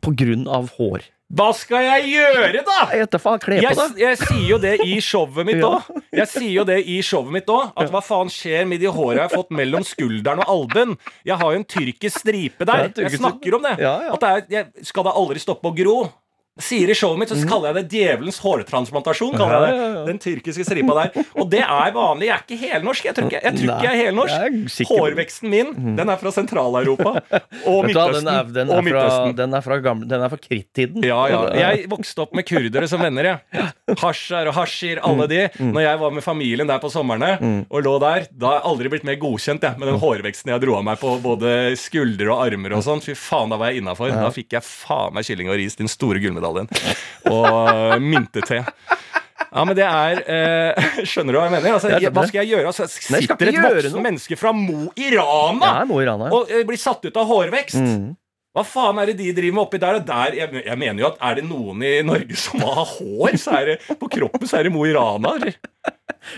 [0.00, 1.04] på grunn av hår.
[1.34, 2.80] Hva skal jeg gjøre, da?!
[2.94, 5.70] Jeg Jeg, jeg sier jo det i showet mitt Ja.
[5.80, 6.02] òg.
[6.12, 7.72] Jeg sier jo det i showet mitt òg.
[7.80, 10.96] At hva faen skjer med de håra jeg har fått mellom skulderen og albuen?
[11.24, 12.92] Jeg har jo en tyrkisk stripe der.
[12.94, 13.74] Jeg snakker om det.
[13.80, 15.96] At det er, skal det aldri stoppe å gro?
[16.62, 19.32] Sier i showet mitt, så kaller jeg det djevelens hårtransplantasjon.
[19.34, 19.86] kaller jeg det.
[19.88, 20.04] Mhm.
[20.06, 21.24] Den tyrkiske stripa der.
[21.34, 22.28] Og det er vanlig.
[22.28, 23.04] Jeg er ikke helnorsk.
[23.08, 24.90] Jeg tror ikke jeg, tror ikke jeg er helnorsk.
[24.92, 27.10] Hårveksten min den er fra Sentral-Europa
[27.70, 28.22] og Midtøsten.
[28.22, 31.02] den er fra, den er fra, gamle, krittiden.
[31.02, 31.40] Ja, ja.
[31.58, 33.32] Jeg vokste opp med kurdere som venner.
[33.32, 33.66] Jeg.
[33.98, 35.40] Hasjar og hasjir, alle de.
[35.58, 37.34] Når jeg var med familien der på somrene
[37.66, 40.62] og lå der, da har jeg aldri blitt mer godkjent jeg, med den hårveksten jeg
[40.62, 43.02] dro av meg på både skuldre og armer og sånn.
[43.02, 44.14] Fy faen, da var jeg innafor.
[44.14, 46.68] Da fikk jeg faen meg kylling og ris, din store gullmedaljen.
[47.30, 48.64] Og myntete.
[49.54, 51.76] Ja, men det er eh, Skjønner du hva jeg mener?
[51.76, 52.72] Altså, Jeg hva skal jeg gjøre?
[52.72, 56.26] Altså, Nei, jeg sitter et voksen menneske fra Mo i Rana Ja, Mo i Rana.
[56.26, 56.34] ja.
[56.34, 57.78] og eh, blir satt ut av hårvekst.
[57.78, 58.14] Mm.
[58.54, 59.98] Hva faen er det de driver med oppi der?
[59.98, 63.38] Og der jeg, jeg mener jo at Er det noen i Norge som har hår,
[63.42, 65.34] så er det på kroppen så er det Mo i Rana.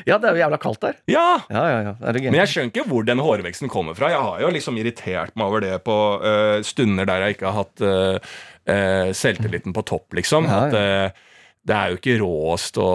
[0.09, 0.97] Ja, det er jo jævla kaldt der.
[1.13, 1.27] Ja!
[1.53, 1.95] Ja, ja, ja.
[2.17, 4.11] Men jeg skjønner ikke hvor den hårveksten kommer fra.
[4.13, 7.61] Jeg har jo liksom irritert meg over det på uh, stunder der jeg ikke har
[7.63, 8.35] hatt eh,
[8.71, 10.49] eh, selvtilliten på topp, liksom.
[10.49, 10.67] Ja, ja.
[10.67, 11.25] At eh,
[11.67, 12.91] det er jo ikke råest å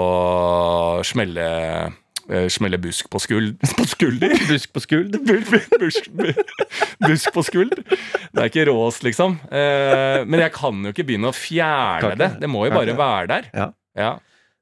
[1.08, 1.98] smelle eh,
[2.54, 4.32] Smelle busk på, skuld, på skulder.
[4.48, 5.18] Busk på skuld.
[5.82, 6.06] Busk,
[7.02, 7.74] busk, på skuld.
[7.82, 9.36] Det er ikke råest, liksom.
[9.52, 12.20] Eh, men jeg kan jo ikke begynne å fjerne det.
[12.22, 12.30] det.
[12.46, 13.50] Det må jo bare være der.
[13.98, 14.14] Ja.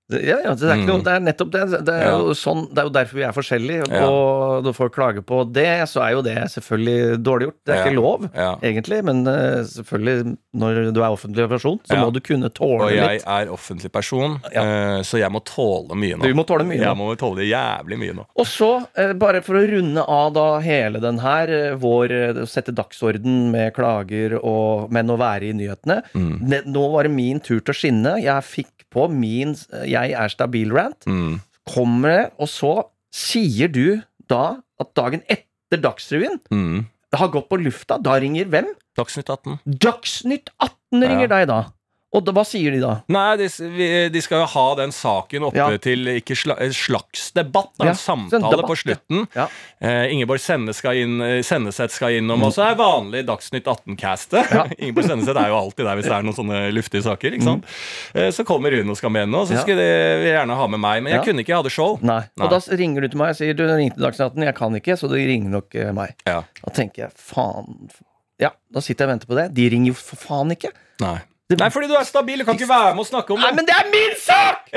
[0.09, 0.37] Ja.
[0.43, 1.03] Ja, det er, ikke noe, Mm.
[1.05, 1.63] det er nettopp det.
[1.85, 2.33] Det er, Ja.
[2.33, 3.83] sånn, det er jo derfor vi er forskjellige.
[3.93, 4.05] Ja.
[4.09, 7.59] Og når folk klager på det, så er jo det selvfølgelig dårlig gjort.
[7.65, 7.85] Det er Ja.
[7.85, 8.29] ikke lov,
[8.63, 12.89] egentlig, men eh, selvfølgelig, når du er offentlig person, så må du kunne tåle litt.
[12.89, 13.27] Og jeg litt.
[13.27, 16.23] er offentlig person, eh, så jeg må tåle mye nå.
[16.23, 18.25] Du må tåle mye Jeg må tåle jævlig mye nå.
[18.35, 22.73] Og så, eh, bare for å runde av da hele den her, vår å sette
[22.73, 26.01] dagsorden med klager og Men å være i nyhetene.
[26.15, 26.63] Mm.
[26.65, 28.21] Nå var det min tur til å skinne.
[28.23, 31.05] Jeg fikk på min eh, 'jeg er stabil'-rant.
[31.07, 31.41] Mm.
[31.69, 32.73] Kommer det, og så
[33.13, 36.85] sier du da at dagen etter Dagsrevyen Mm.
[37.13, 38.67] har gått på lufta, da ringer hvem?
[38.97, 39.59] Dagsnytt 18.
[39.65, 41.71] Dagsnytt 18 ringer deg da.
[42.11, 43.03] Og da, hva sier de da?
[43.13, 43.45] Nei, de,
[44.09, 45.67] de skal jo ha den saken oppe Ja.
[45.77, 49.27] til ikke sla, en slags debatt, da, Ja, en samtale en debatt, på slutten.
[49.37, 49.45] ja.
[49.79, 54.49] Eh, Ingeborg Sende skal inn, eh, Senneset skal innom, og så er vanlig Dagsnytt 18-castet.
[54.49, 54.65] Ja.
[54.81, 57.37] Ingeborg Senneset er jo alltid der hvis det er noen sånne luftige saker.
[57.37, 57.69] ikke sant?
[58.15, 59.61] Eh, så kommer hun og skal med henne, og så Mm.
[59.61, 61.03] Skulle de gjerne ha med meg.
[61.03, 61.99] Men jeg kunne ikke, jeg hadde show.
[62.01, 62.21] Nei.
[62.37, 62.45] Nei.
[62.45, 64.97] Og da ringer du til meg og sier du ringte Dagsnytt 18, jeg kan ikke,
[64.97, 66.15] så du ringer nok eh, meg.
[66.25, 66.41] Ja.
[66.65, 67.89] Da tenker jeg faen
[68.41, 69.53] Ja, da sitter jeg og venter på det.
[69.53, 70.71] De ringer jo for faen ikke.
[71.05, 71.19] Nei.
[71.49, 73.47] Nei, fordi du er stabil, du kan ikke være med og snakke om det.
[73.47, 74.67] Nei, men det er min sak!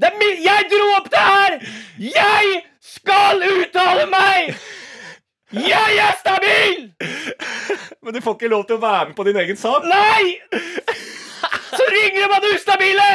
[0.00, 1.56] Det er min, jeg dro opp det her!
[2.00, 4.54] Jeg skal uttale meg!
[5.52, 6.80] Jeg er stabil!
[8.00, 9.84] Men du får ikke lov til å være med på din egen sak.
[9.84, 10.38] Nei!
[11.74, 13.10] Så ringer de meg ustabile!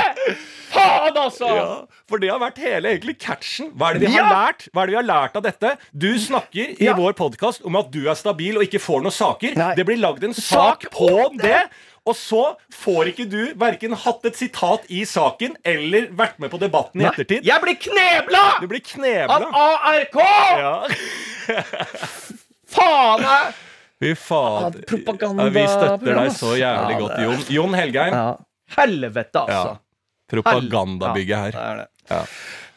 [0.69, 1.48] Faen, altså!
[1.50, 1.67] Ja,
[2.06, 3.72] for det har vært hele egentlig catchen.
[3.74, 4.36] Hva er det vi har Ja!
[4.45, 5.72] lært Hva er det vi har lært av dette?
[5.98, 6.93] Du snakker i Ja.
[6.93, 9.58] vår podkast om at du er stabil og ikke får noen saker.
[9.58, 9.72] Nei.
[9.80, 11.10] Det blir lagd en Sak sak på
[11.41, 11.41] det.
[11.41, 11.63] det.
[12.10, 12.41] Og så
[12.74, 17.06] får ikke du verken hatt et sitat i saken eller vært med på debatten i
[17.06, 17.12] Nei.
[17.13, 17.45] ettertid.
[17.45, 19.38] Jeg blir knebla Du blir knebla.
[19.54, 19.76] av.
[19.93, 20.17] ARK!
[20.63, 20.74] Ja.
[22.69, 23.26] Faen!
[24.00, 24.76] Fy faen.
[24.88, 27.41] Propaganda- Ja, vi støtter deg så jævlig Ja, godt, Jon.
[27.56, 28.13] Jon Helgheim.
[28.13, 28.38] Ja.
[28.78, 29.74] Helvete, altså.
[29.74, 29.78] Ja.
[30.30, 31.52] Propagandabygget her.
[31.58, 32.24] Ja, det er det.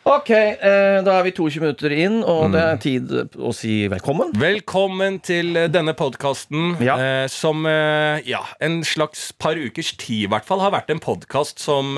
[0.03, 2.73] Ok, eh, da er vi 22 minutter inn, og det Mm.
[2.73, 4.33] er tid å si velkommen.
[4.35, 6.97] Velkommen til eh, denne podkasten, Ja.
[6.99, 11.61] eh, som ja, en slags par ukers tid i hvert fall har vært en podkast
[11.61, 11.95] som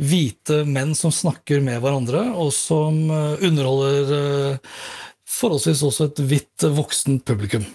[0.00, 4.58] hvite menn som snakker med hverandre, og som underholder
[5.28, 7.66] forholdsvis også et hvitt voksent publikum.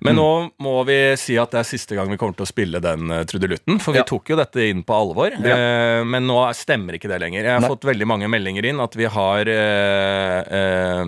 [0.00, 0.28] Men nå
[0.64, 3.22] må vi si at det er siste gang vi kommer til å spille den uh,
[3.28, 3.78] trudelutten.
[3.80, 4.04] For vi Ja.
[4.08, 5.30] tok jo dette inn på alvor.
[5.44, 5.56] Ja.
[5.56, 7.42] eh, men nå stemmer ikke det lenger.
[7.44, 7.68] Jeg har Nei.
[7.68, 11.00] fått veldig mange meldinger inn at vi har eh, eh,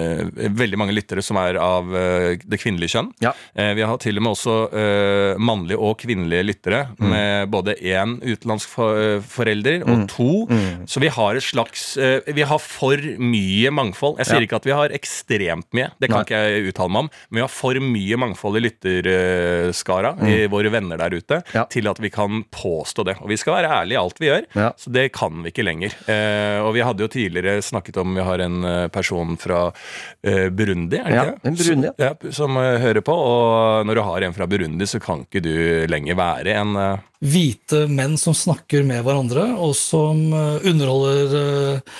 [0.00, 3.10] eh, veldig mange lyttere som er av eh, det kvinnelige kjønn.
[3.24, 3.32] Ja.
[3.54, 7.08] Eh, vi har til og med også eh, mannlige og kvinnelige lyttere Mm.
[7.10, 10.46] med både én utenlandsk for, eh, forelder og to.
[10.50, 10.86] Mm.
[10.90, 14.18] Så vi har et slags eh, Vi har for mye mangfold.
[14.18, 16.24] Jeg sier ikke at vi har ekstremt mye, det kan Nei.
[16.24, 20.70] ikke jeg uttale meg om, men vi har for mye mangfold i lytterskara, i våre
[20.72, 21.54] venner der ute, Mm.
[21.54, 21.64] Ja.
[21.70, 23.16] til at vi kan påstå det.
[23.22, 24.72] Og vi skal være ærlige i alt vi gjør, Ja.
[24.76, 25.92] så det kan vi ikke lenger.
[26.08, 29.72] Eh, og vi hadde jo tidligere snakket om Vi har en eh, person fra
[30.24, 31.40] eh, Burundi, er det Ja, ikke?
[31.44, 33.12] en Burundi, Som, ja, som uh, hører på.
[33.12, 36.98] Og når du har en fra Burundi, så kan ikke du lenger være en uh,
[37.22, 41.90] Hvite menn som snakker med hverandre, og som uh, underholder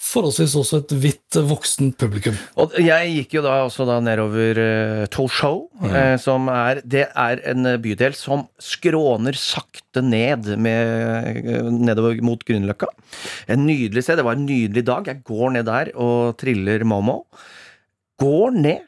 [0.00, 2.36] forholdsvis også et hvitt voksen voksent publikum.
[2.60, 7.42] Og jeg gikk jo da også da nedover uh, Toshow, eh, som er Det er
[7.52, 12.88] en bydel som skråner sakte ned med, eh, nedover mot Grünerløkka.
[13.48, 14.20] En nydelig sted.
[14.20, 15.06] Det var en nydelig dag.
[15.06, 17.24] Jeg går ned der og triller Momo.
[18.20, 18.86] Går ned.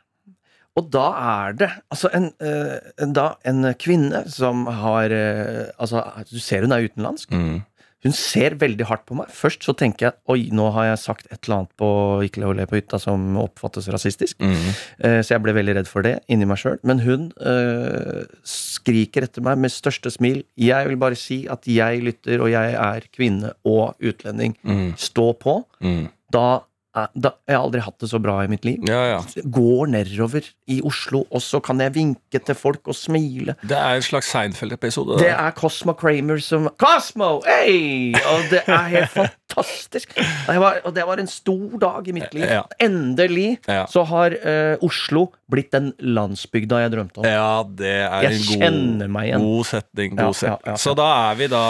[0.72, 6.01] Og da er det altså en, eh, en, da, en kvinne som har eh, Altså,
[6.31, 7.31] du ser hun er utenlandsk.
[7.31, 7.61] mm.
[8.03, 9.29] Hun ser veldig hardt på meg.
[9.31, 11.91] Først så tenker jeg oi, nå har jeg sagt et eller annet på
[12.27, 14.41] Ikke le på hytta som oppfattes rasistisk.
[14.43, 14.73] Mm.
[15.07, 16.81] Eh, Så jeg ble veldig redd for det inni meg sjøl.
[16.83, 20.43] Men hun øh, skriker etter meg med største smil.
[20.59, 24.57] Jeg vil bare si at jeg lytter, og jeg er kvinne og utlending.
[24.67, 24.93] Mm.
[24.99, 25.61] Stå på.
[25.85, 26.09] Mm.
[26.33, 26.62] Da,
[26.93, 28.83] da Jeg har aldri hatt det så bra i mitt liv.
[28.85, 29.43] Ja, ja.
[29.49, 33.55] Går nedover i Oslo, og så kan jeg vinke til folk og smile.
[33.65, 35.19] Det er en slags Seinfeld-episode.
[35.23, 37.41] Det er Cosmo Kramer som Cosmo!
[37.49, 38.13] Hey!
[38.15, 39.42] Og det er helt fantastisk.
[39.57, 42.47] Det var, og det var en stor dag i mitt liv.
[42.49, 42.65] Ja.
[42.83, 43.85] Endelig Ja.
[43.91, 47.27] så har uh, Oslo blitt den landsbygda jeg drømte om.
[47.29, 50.15] Ja, det er Jeg en god, god setning.
[50.17, 50.77] Ja, God set- ja, ja, ja.
[50.81, 51.62] Så da er vi da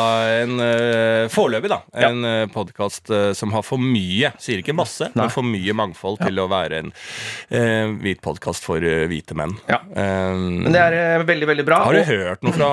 [0.43, 1.81] en uh, foreløpig, da.
[1.95, 2.11] Ja.
[2.13, 5.25] En uh, podkast som har for mye, sier ikke masse, Nei.
[5.25, 6.91] men for mye mangfold til å være en
[7.51, 9.55] eh, hvit podkast for eh, hvite menn.
[9.71, 9.81] Ja.
[9.93, 11.81] Men det er eh, veldig, veldig bra.
[11.87, 12.71] har du hørt noe fra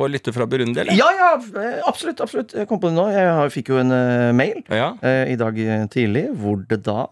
[0.00, 0.96] vår lytter fra Burundi, eller?
[0.96, 1.30] Ja, ja,
[1.62, 2.20] eh, absolutt.
[2.24, 3.06] absolutt Jeg kom på det nå.
[3.14, 4.92] Jeg fikk jo en eh, mail Ja.
[5.02, 7.06] eh, i dag eh, tidlig hvor det da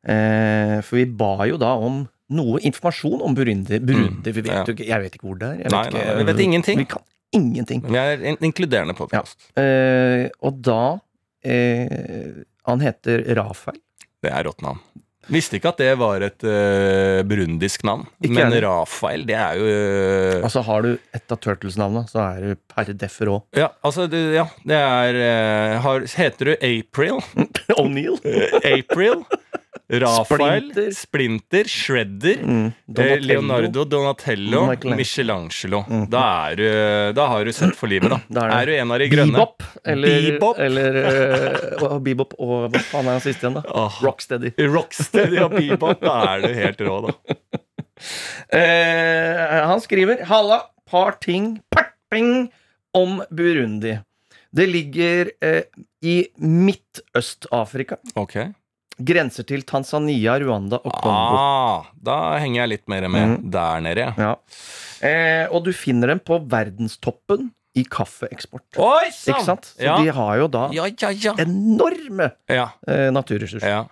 [0.00, 2.02] For vi ba jo da om
[2.32, 3.76] noe informasjon om Burundi.
[3.84, 4.62] Burundi vi vet ja.
[4.64, 5.58] jo ikke, Jeg vet ikke hvor det er.
[5.64, 6.78] Jeg Nei, vet nei, ikke, vi vet ingenting.
[6.80, 7.02] Vi kan
[7.36, 7.82] ingenting.
[7.84, 9.50] Vi er en inkluderende podkast.
[9.60, 10.80] Eh, og da
[12.70, 13.78] Han heter Rafael.
[14.22, 14.80] Det er rått navn.
[15.30, 18.06] Visste ikke at det var et uh, burundisk navn.
[18.20, 18.66] Ikke men heller.
[18.66, 22.90] Rafael, det er jo uh, Altså Har du et av Turtles-navna, så er du per
[22.98, 23.38] deff rå.
[23.56, 27.22] Ja, altså, det, ja, det er uh, har, Heter du April?
[27.78, 28.18] O'Neill.
[28.76, 29.24] April?
[29.90, 30.70] Rafael?
[30.70, 30.90] Splinter.
[30.94, 31.64] Splinter?
[31.70, 32.42] Shredder?
[32.42, 32.66] Mm.
[32.66, 33.26] eh, Donatello.
[33.32, 34.60] Leonardo Donatello?
[34.94, 34.96] Michelangelo.
[34.96, 35.80] Michelangelo.
[36.12, 36.66] Da, er du,
[37.18, 38.20] da har du sett for livet, da.
[38.40, 39.32] Da er er du en av de grønne?
[39.34, 39.66] Bebop.
[39.84, 40.58] Eller, Bebop.
[40.62, 41.00] eller
[41.82, 43.64] uh, Bebop og hva faen er han siste igjen, da?
[43.74, 43.98] Oh.
[44.04, 44.52] Rocksteady.
[44.70, 46.00] Rocksteady og bebop.
[46.04, 47.16] Da er du helt rå, da.
[48.48, 52.48] Eh, han skriver Halla, par ting parting
[52.96, 53.98] om Burundi.
[54.50, 55.62] Det ligger eh,
[56.02, 58.00] i Midtøst-Afrika.
[58.14, 58.36] Ok.
[59.04, 61.38] Grenser til Tanzania, Rwanda og Kongo.
[61.40, 63.96] Ah, da henger jeg litt mer med der nede.
[64.06, 64.12] ja.
[64.18, 64.34] Ja.
[65.00, 68.76] Eh, og du finner dem på verdenstoppen i kaffeeksport.
[68.82, 69.70] Oi Ikke sant?
[69.78, 69.96] Så Ja.
[70.02, 71.32] de har jo da Ja, ja, ja.
[71.38, 73.68] enorme ja, eh, naturressurser.
[73.68, 73.86] ja.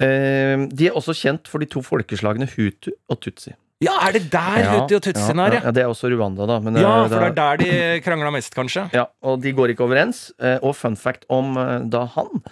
[0.00, 3.52] Eh, de er også kjent for de to folkeslagene hutu og tutsi.
[3.82, 5.60] ja, er det der Hutti og Tutsin er, ja, ja?
[5.66, 6.58] ja, Det er også Rwanda, da.
[6.60, 8.90] Men Ja, eh, for det er der de krangla mest, kanskje.
[8.92, 10.32] Ja, og de går ikke overens.
[10.40, 12.42] Eh, Og fun fact om eh, da han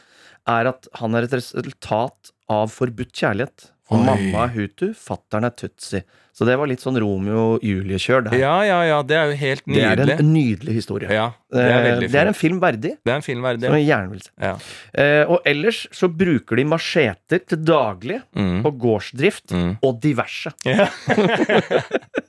[0.49, 3.71] er at han er et resultat av forbudt kjærlighet.
[3.87, 4.05] For Oi.
[4.05, 6.01] mamma er hutu, fattern er tutsi.
[6.37, 8.27] Så det var litt sånn Romeo-Julie-kjør.
[8.37, 8.97] Ja, ja, ja.
[9.07, 9.97] Det er jo helt nydelig.
[10.07, 11.09] det er en nydelig historie.
[11.15, 13.65] Ja, det er Eh, det er en film verdig, Det er en film verdig.
[13.71, 14.31] som jeg gjerne vil se.
[14.43, 14.57] Ja.
[14.93, 18.63] Eh, og ellers så bruker de macheter til daglig Mm.
[18.65, 19.79] på gårdsdrift Mm.
[19.83, 20.53] og diverse.
[20.67, 20.89] Ja.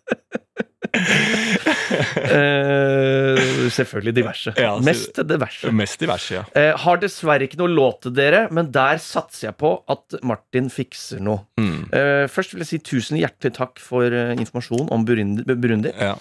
[2.27, 4.51] Eh, selvfølgelig diverse.
[4.57, 5.71] Ja, altså, Mest diverse.
[5.75, 6.43] Mest diverse, ja.
[6.51, 10.67] uh, har dessverre ikke noe låt til dere, men der satser jeg på at Martin
[10.73, 11.45] fikser noe.
[11.59, 11.87] Mm.
[11.93, 15.47] Uh, først vil jeg si tusen hjertelig takk for informasjon om Burundi.
[15.47, 15.93] Burundi.
[15.95, 16.17] ja.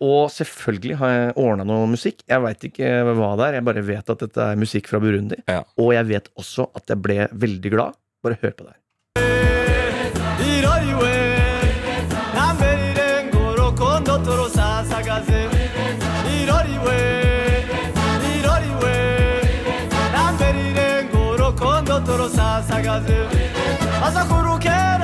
[0.00, 2.22] Og selvfølgelig har jeg ordna noe musikk.
[2.24, 5.36] Jeg veit ikke hva det er, jeg bare vet at dette er musikk fra Burundi.
[5.44, 5.60] Ja.
[5.76, 7.98] Og jeg vet også at jeg ble veldig glad.
[8.24, 8.80] Bare hør på det her.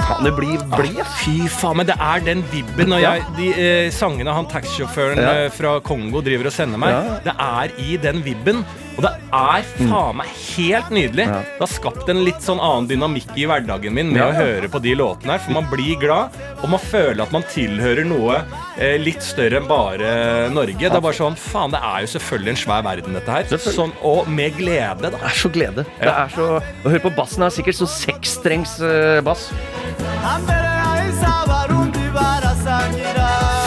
[0.05, 1.01] Kan det blir blid?
[1.23, 5.33] Fy faen, men det er den vibben når jeg, de eh, sangene han taxisjåføren Ja.
[5.45, 6.93] eh, fra Kongo driver og sender meg.
[6.93, 7.19] Ja.
[7.25, 8.65] Det er i den vibben.
[8.95, 11.25] Og det er faen meg helt nydelig.
[11.27, 11.41] Ja.
[11.43, 14.29] Det har skapt en litt sånn annen dynamikk i hverdagen min med Ja.
[14.31, 15.43] å høre på de låtene her.
[15.43, 16.31] For man blir glad,
[16.63, 18.45] og man føler at man tilhører noe
[18.79, 20.79] eh, litt større enn bare Norge.
[20.79, 23.59] Det er bare sånn, faen, det er jo selvfølgelig en svær verden, dette her.
[23.59, 25.11] Sånn, og med glede, da.
[25.19, 25.87] Det er så glede.
[25.99, 26.49] Det er så,
[26.85, 29.51] Å høre på bassen er sikkert sånn seksstrengs eh, bass.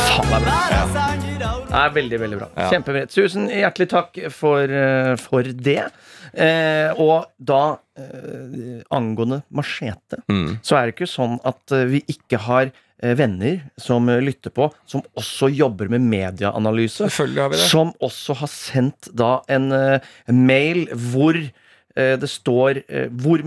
[0.07, 1.26] Faen, det er bra.
[1.77, 2.47] Det er veldig, veldig bra.
[2.57, 2.69] Ja.
[2.73, 3.05] Kjempebra.
[3.13, 5.83] Tusen hjertelig takk for, eh, for det.
[6.33, 10.59] Eh, og da, eh, angående machete, Mm.
[10.61, 14.71] så er det ikke sånn at eh, vi ikke har eh, venner som lytter på,
[14.89, 17.05] som også jobber med medieanalyse.
[17.07, 17.69] Selvfølgelig har vi det.
[17.69, 19.99] Som også har sendt da en eh,
[20.33, 22.83] mail hvor eh, det står
[23.21, 23.41] hvor,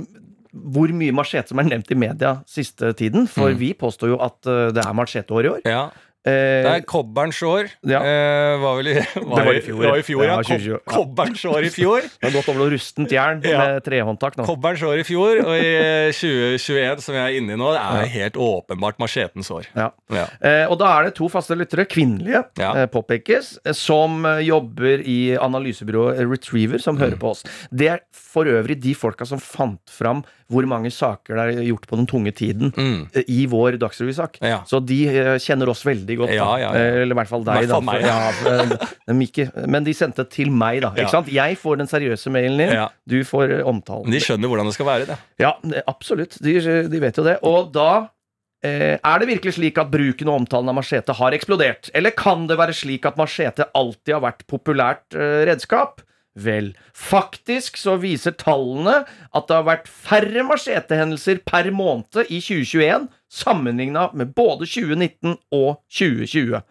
[0.55, 3.27] hvor mye machete som er nevnt i media siste tiden.
[3.29, 3.59] For Mm.
[3.59, 4.41] vi påstår jo at
[4.75, 5.61] det er macheteår i år.
[5.67, 5.91] Ja.
[6.21, 7.71] Eh, Det er kobberens år.
[7.89, 8.01] Ja.
[8.05, 8.95] Eh, var vel i,
[9.31, 9.81] var, var i fjor.
[9.81, 10.35] Det var i fjor, ja.
[10.37, 12.01] Ja, 2020, år i fjor.
[12.05, 13.59] Det har gått over noe rustent jern Ja.
[13.65, 14.45] med trehåndtak nå.
[14.45, 15.71] Kobberens år i fjor, og i
[16.13, 19.71] 2021, som jeg er inne i nå, det er helt åpenbart machetens år.
[19.73, 19.89] Ja.
[20.13, 20.27] Ja.
[20.45, 25.01] Eh, og da er det to faste lyttere, kvinnelige, eh, påpekes, eh, som eh, jobber
[25.01, 27.05] i analysebyrået Retriever, som Mm.
[27.07, 27.45] hører på oss.
[27.73, 28.01] Det er
[28.31, 32.07] for øvrig de folka som fant fram hvor mange saker det er gjort på den
[32.11, 33.09] tunge tiden Mm.
[33.15, 34.39] eh, i vår Dagsrevysak.
[34.43, 34.61] Ja.
[34.67, 36.35] Så de eh, kjenner oss veldig godt.
[36.35, 36.71] Ja, ja.
[36.75, 38.79] Eh, Eller i hvert fall deg, hvert fall da.
[39.59, 40.93] for- men de sendte til meg, da.
[41.31, 44.11] Jeg får den seriøse mailen din, du får omtalen.
[44.11, 45.19] De skjønner hvordan det skal være, det.
[45.43, 45.55] Ja,
[45.91, 46.39] absolutt.
[46.43, 46.57] De,
[46.89, 47.39] de vet jo det.
[47.47, 48.09] Og da
[48.63, 51.91] eh, er det virkelig slik at bruken og omtalen av machete har eksplodert?
[51.97, 56.03] Eller kan det være slik at machete alltid har vært populært eh, redskap?
[56.39, 63.09] Vel, faktisk så viser tallene at det har vært færre machetehendelser per måned i 2021
[63.31, 66.63] sammenligna med både 2019 og 2020.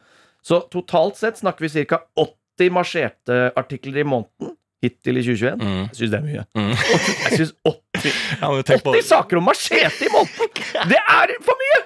[0.48, 2.00] Så totalt sett snakker vi ca.
[2.16, 5.60] 80 macheteartikler i måneden hittil i 2021.
[5.60, 5.84] Mm.
[5.90, 6.46] Jeg syns det er mye.
[6.56, 6.72] Mm.
[7.26, 10.56] Jeg synes 80 Ja, men tenk på 80 saker om machete i måneden!
[10.88, 11.82] Det er for mye!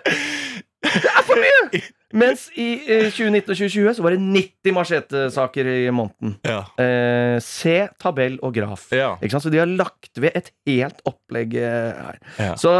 [0.84, 1.82] Det er for mye!
[2.14, 6.36] Mens i eh, 2019 og 2020 så var det 90 machetesaker i måneden.
[6.46, 6.60] ja.
[6.84, 8.86] Eh, se tabell og graf.
[8.94, 9.16] Ja.
[9.34, 12.20] Så de har lagt ved et helt opplegg eh, her.
[12.38, 12.54] Ja.
[12.60, 12.72] Så,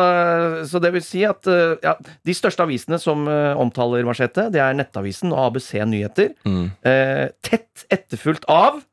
[0.70, 4.62] så det vil si at eh, ja, de største avisene som eh, omtaler machete, det
[4.62, 6.34] er Nettavisen og ABC Nyheter.
[6.46, 6.66] Mm.
[6.86, 8.84] Eh, tett etterfulgt av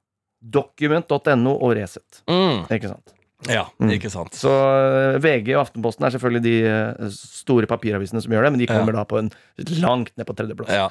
[0.41, 2.23] Document.no og Resett.
[2.31, 2.65] Mm.
[2.73, 3.13] Ikke sant?
[3.49, 3.91] Ja, Mm.
[3.97, 4.35] ikke sant.
[4.37, 8.61] Så eh, VG og Aftenposten er selvfølgelig de eh, store papiravisene som gjør det, men
[8.61, 9.31] de kommer da på en
[9.81, 10.69] langt ned på tredjeplass.
[10.77, 10.91] Ja.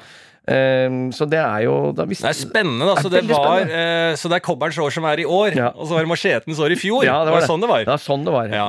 [0.50, 2.94] Um, så det er jo da hvis, Det er spennende, da.
[2.96, 5.68] Det Så det, var, eh, så det er kobberens år som er i år, Ja.
[5.76, 7.04] og så var det machetens år i fjor.
[7.04, 7.46] Ja, det var det.
[7.50, 7.84] sånn det var.
[7.84, 8.48] Det var sånn det var.
[8.48, 8.64] Ja.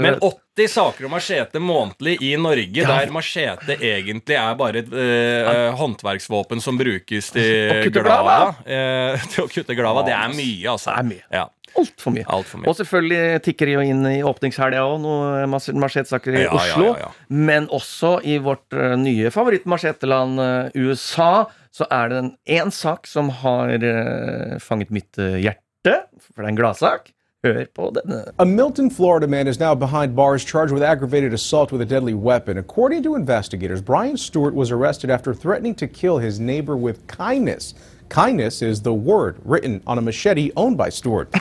[0.00, 2.88] Men 80 saker om machete månedlig i Norge, Ja.
[3.04, 8.56] der machete egentlig er bare et eh, håndverksvåpen som brukes til glava.
[8.66, 10.02] Uh, til å kutte glava.
[10.08, 10.96] Det er mye, altså.
[10.96, 11.48] Det er mye.
[11.78, 12.24] Altfor mye.
[12.26, 12.68] Alt mye.
[12.68, 16.84] Og selvfølgelig tikker det jo inn i åpningshelga òg noen mas- i Ja, Oslo.
[16.94, 17.10] ja, ja.
[17.28, 23.06] Men også i vårt eh, nye favoritt-macheteland eh, USA så er det en én sak
[23.06, 27.12] som har eh, fanget mitt hjerte, for det er en gladsak.
[27.42, 28.24] Hør på denne.
[28.38, 32.12] A Milton, Florida man is now behind bars charged with aggravated assault with a deadly
[32.12, 32.58] weapon.
[32.58, 37.72] According to investigators, Brian Stewart was arrested after threatening to kill his neighbor with kindness.
[38.10, 41.30] Kindness is the word written on a machete owned by Stewart.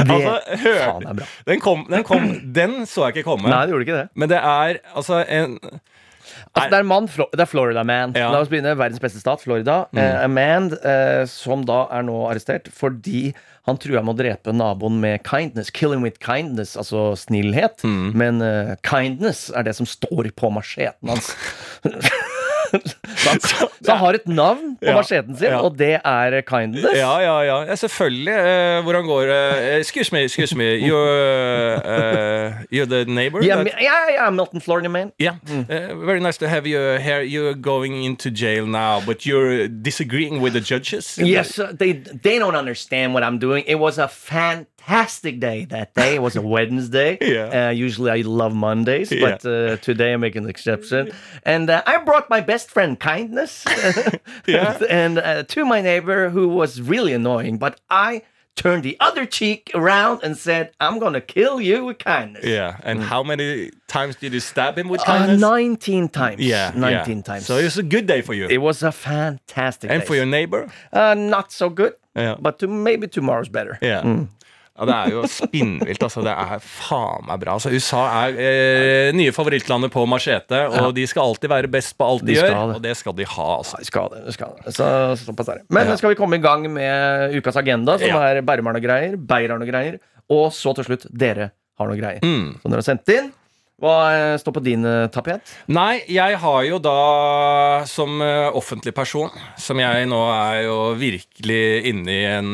[0.00, 1.26] Det Altså, hør, faen er bra.
[1.46, 3.48] den, kom, den, kom, den så jeg ikke komme.
[3.52, 4.08] Nei, det gjorde ikke det.
[4.18, 5.58] Men det er altså en
[6.50, 8.12] Altså, det er en mann, Flo- det er Florida Man.
[8.18, 8.30] Ja.
[8.32, 8.72] La oss begynne.
[8.78, 9.84] Verdens beste stat, Florida.
[9.94, 13.30] Eh, a man eh, som da er nå arrestert fordi
[13.68, 15.70] han trua med å drepe naboen med kindness.
[15.74, 17.84] Killing with kindness, altså snillhet.
[17.86, 21.30] Men eh, kindness er det som står på macheten hans.
[23.40, 26.86] så, han, har et navn på Ja, macheten sin, og det er kindness.
[26.96, 27.58] Ja, ja, ja.
[27.68, 28.32] ja selvfølgelig.
[28.32, 29.38] eh, hvordan går det?
[29.72, 30.64] Eh, excuse me, excuse me.
[30.78, 33.42] You're, uh, you're the neighbor?
[33.42, 35.12] Yeah, that- yeah, yeah, Milton, Florida Man.
[35.20, 37.22] Yeah, uh, very nice to have you here.
[37.22, 41.18] You're going into jail now, but you're disagreeing with the judges.
[41.18, 43.64] Yes, uh, they they don't understand what I'm doing.
[43.66, 46.14] It was a fantastic day that day.
[46.14, 47.18] It was a Wednesday.
[47.20, 47.68] Yeah.
[47.68, 49.20] Uh, usually I love Mondays, Yeah.
[49.20, 51.10] but uh, today I make an exception.
[51.44, 53.64] And uh, I brought my best friend kindness,
[54.46, 54.78] Yeah.
[54.90, 57.58] and uh, to my neighbor who was really annoying.
[57.58, 58.22] But I
[58.56, 63.02] turned the other cheek around and said, "I'm gonna kill you with kindness." Yeah, and
[63.02, 65.40] how many times did you stab him with Uh, kindness?
[65.40, 66.40] 19 times.
[66.42, 67.22] yeah, 19 yeah.
[67.22, 67.46] times.
[67.46, 68.46] So it was a good day for you.
[68.48, 70.06] it was a fantastic and day.
[70.06, 70.68] for your neighbor?
[70.92, 72.36] uh, not so good, Yeah.
[72.40, 73.78] but to, maybe tomorrow's better.
[73.80, 74.26] Yeah.
[74.80, 76.02] Ja, det er jo spinnvilt.
[76.06, 76.22] altså.
[76.24, 77.54] Det er faen meg bra.
[77.58, 82.06] Altså, USA er eh, nye favorittlandet på machete, og de skal alltid være best på
[82.08, 82.48] alt de, De gjør.
[82.48, 82.76] det.
[82.78, 83.76] Og det skal de ha, altså.
[83.82, 84.72] De skal det, skal det.
[84.78, 84.88] Så,
[85.26, 85.66] såpass er det.
[85.70, 85.96] Men Ja.
[86.00, 88.22] skal vi komme i gang med ukas agenda, som Ja.
[88.30, 89.98] er Berrum har noe greier, Beir har noe greier,
[90.30, 92.20] og så til slutt dere har noe greier.
[92.24, 92.56] Mm.
[92.62, 93.32] Så dere har sendt inn.
[93.80, 95.52] Hva eh, står på din eh, tapet?
[95.72, 96.96] Nei, jeg har jo da
[97.88, 102.50] som eh, offentlig person, som jeg nå er jo virkelig inne i en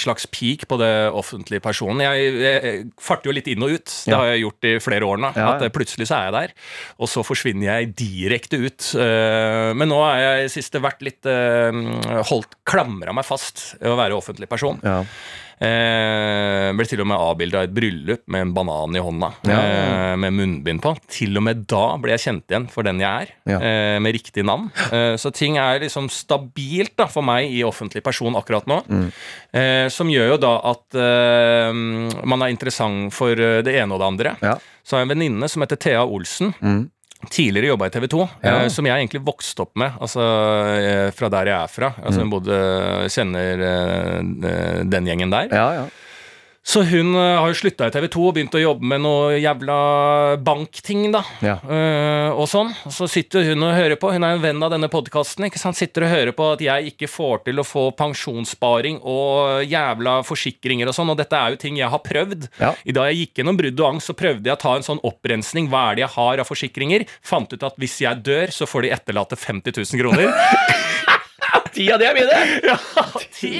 [0.00, 2.00] slags peak på det offentlige personen.
[2.06, 3.84] Jeg, jeg farter jo litt inn og ut.
[4.06, 4.20] Det Ja.
[4.22, 5.32] har jeg gjort i flere år nå.
[5.36, 5.54] Ja, ja.
[5.68, 6.54] At plutselig så er jeg der,
[7.04, 8.90] og så forsvinner jeg direkte ut.
[9.76, 11.26] Men nå har jeg i siste vært litt
[12.30, 14.80] holdt Klamra meg fast å være offentlig person.
[14.86, 15.02] Ja.
[15.56, 19.60] Eh, ble til og med avbilda i et bryllup med en banan i hånda, Ja.
[19.60, 20.92] eh, med munnbind på.
[21.08, 23.58] Til og med da ble jeg kjent igjen for den jeg er, Ja.
[23.60, 24.70] eh, med riktig navn.
[24.92, 28.82] Eh, så ting er liksom stabilt da, for meg i offentlig person akkurat nå.
[28.86, 29.12] Mm.
[29.54, 34.06] Eh, som gjør jo da at eh, man er interessant for det ene og det
[34.06, 34.36] andre.
[34.42, 34.58] Ja.
[34.84, 36.52] Så har jeg en venninne som heter Thea Olsen.
[37.32, 38.50] Tidligere jobba i TV 2, Ja.
[38.62, 39.92] eh, som jeg egentlig vokste opp med.
[40.04, 40.20] Altså
[40.76, 41.88] eh, fra der jeg er fra.
[42.04, 42.58] Altså Hun både
[43.10, 45.48] kjenner eh, den gjengen der.
[45.50, 45.86] Ja, ja.
[46.66, 49.36] Så hun eh, har jo slutta i TV 2 og begynt å jobbe med noe
[49.38, 49.76] jævla
[50.42, 51.20] bankting, da.
[51.44, 51.54] Ja.
[51.62, 52.72] Uh, og sånn.
[52.90, 54.10] Så sitter hun og hører på.
[54.10, 55.46] Hun er en venn av denne podkasten.
[55.76, 60.90] Sitter og hører på at jeg ikke får til å få pensjonssparing og jævla forsikringer
[60.90, 61.14] og sånn.
[61.14, 62.48] Og dette er jo ting jeg har prøvd.
[62.58, 62.72] Ja.
[62.82, 65.02] I dag jeg gikk gjennom brudd og angst, så prøvde jeg å ta en sånn
[65.06, 65.70] opprensning.
[65.70, 67.06] Hva er det jeg har av forsikringer?
[67.22, 70.34] Fant ut at hvis jeg dør, så får de etterlate 50 000 kroner.
[71.76, 72.40] Ti av de er mine!
[72.66, 72.76] Ja,
[73.36, 73.52] ti!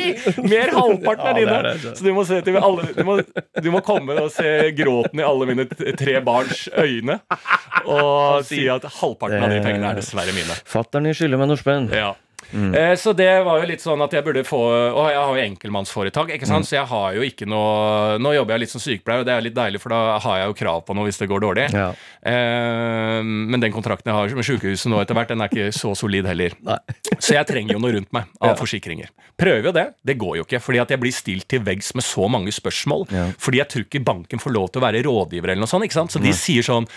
[0.48, 1.56] Mer halvparten er dine.
[1.66, 1.94] det, det.
[1.98, 3.18] Så du må, se til alle, du, må,
[3.62, 7.20] du må komme og se gråten i alle mine tre barns øyne.
[7.84, 10.56] Og si at halvparten av de pengene er dessverre mine.
[10.68, 11.90] Fatter'n skylder meg noe spenn.
[11.92, 12.14] Ja.
[12.54, 14.60] Eh, så det var jo litt sånn at jeg burde få
[14.94, 16.68] Og jeg har jo enkeltmannsforetak, ikke sant?
[16.68, 19.44] så jeg har jo ikke noe Nå jobber jeg litt som sykepleier, og det er
[19.44, 21.66] litt deilig, for da har jeg jo krav på noe hvis det går dårlig.
[21.74, 21.88] Ja.
[22.22, 25.92] Eh, men den kontrakten jeg har med sykehuset nå etter hvert, den er ikke så
[25.98, 26.56] solid heller.
[26.70, 26.78] Nei.
[27.18, 29.10] Så jeg trenger jo noe rundt meg av forsikringer.
[29.40, 29.86] Prøver jo det.
[30.06, 33.06] Det går jo ikke, fordi at jeg blir stilt til veggs med så mange spørsmål.
[33.12, 33.28] Ja.
[33.42, 35.86] Fordi jeg tror ikke banken får lov til å være rådgiver eller noe sånt.
[35.88, 36.14] ikke sant?
[36.14, 36.88] Så de sier sånn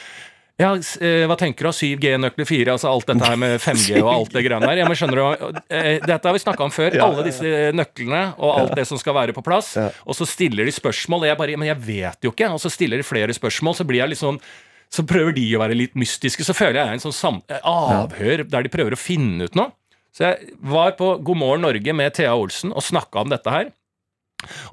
[0.60, 1.72] ja, eh, hva tenker du?
[1.72, 4.82] 7G, nøkkel 4, altså alt dette her med 5G og alt det greiene der.
[4.84, 6.98] Ja, men skjønner du, eh, Dette har vi snakka om før.
[7.06, 9.74] Alle disse nøklene og alt det som skal være på plass.
[9.80, 12.52] Og så stiller de spørsmål, og jeg bare Men jeg vet jo ikke.
[12.54, 14.42] Og så stiller de flere spørsmål, så blir jeg litt sånn
[14.90, 16.42] så prøver de å være litt mystiske.
[16.42, 19.70] Så føler jeg en sånn sam avhør der de prøver å finne ut noe.
[20.10, 23.70] Så jeg var på God morgen Norge med Thea Olsen og snakka om dette her.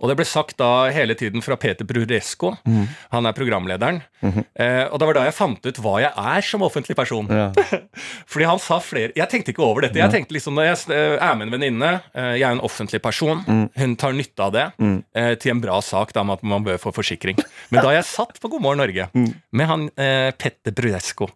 [0.01, 2.53] Og det ble sagt da hele tiden fra Peter Bruresco,
[3.13, 4.03] han er programlederen.
[4.23, 7.27] eh, og det var da jeg fant ut hva jeg er som offentlig person.
[7.31, 7.51] Ja.
[8.31, 9.99] Fordi han sa flere Jeg tenkte ikke over dette.
[10.01, 13.03] Jeg tenkte liksom Når jeg eh, er med en venninne, eh, jeg er en offentlig
[13.05, 13.43] person,
[13.77, 14.67] hun tar nytte av det
[15.17, 17.37] eh, til en bra sak da med at man bør få forsikring.
[17.71, 19.09] Men da jeg satt på God morgen Norge
[19.53, 21.29] med han eh, Petter Bruresco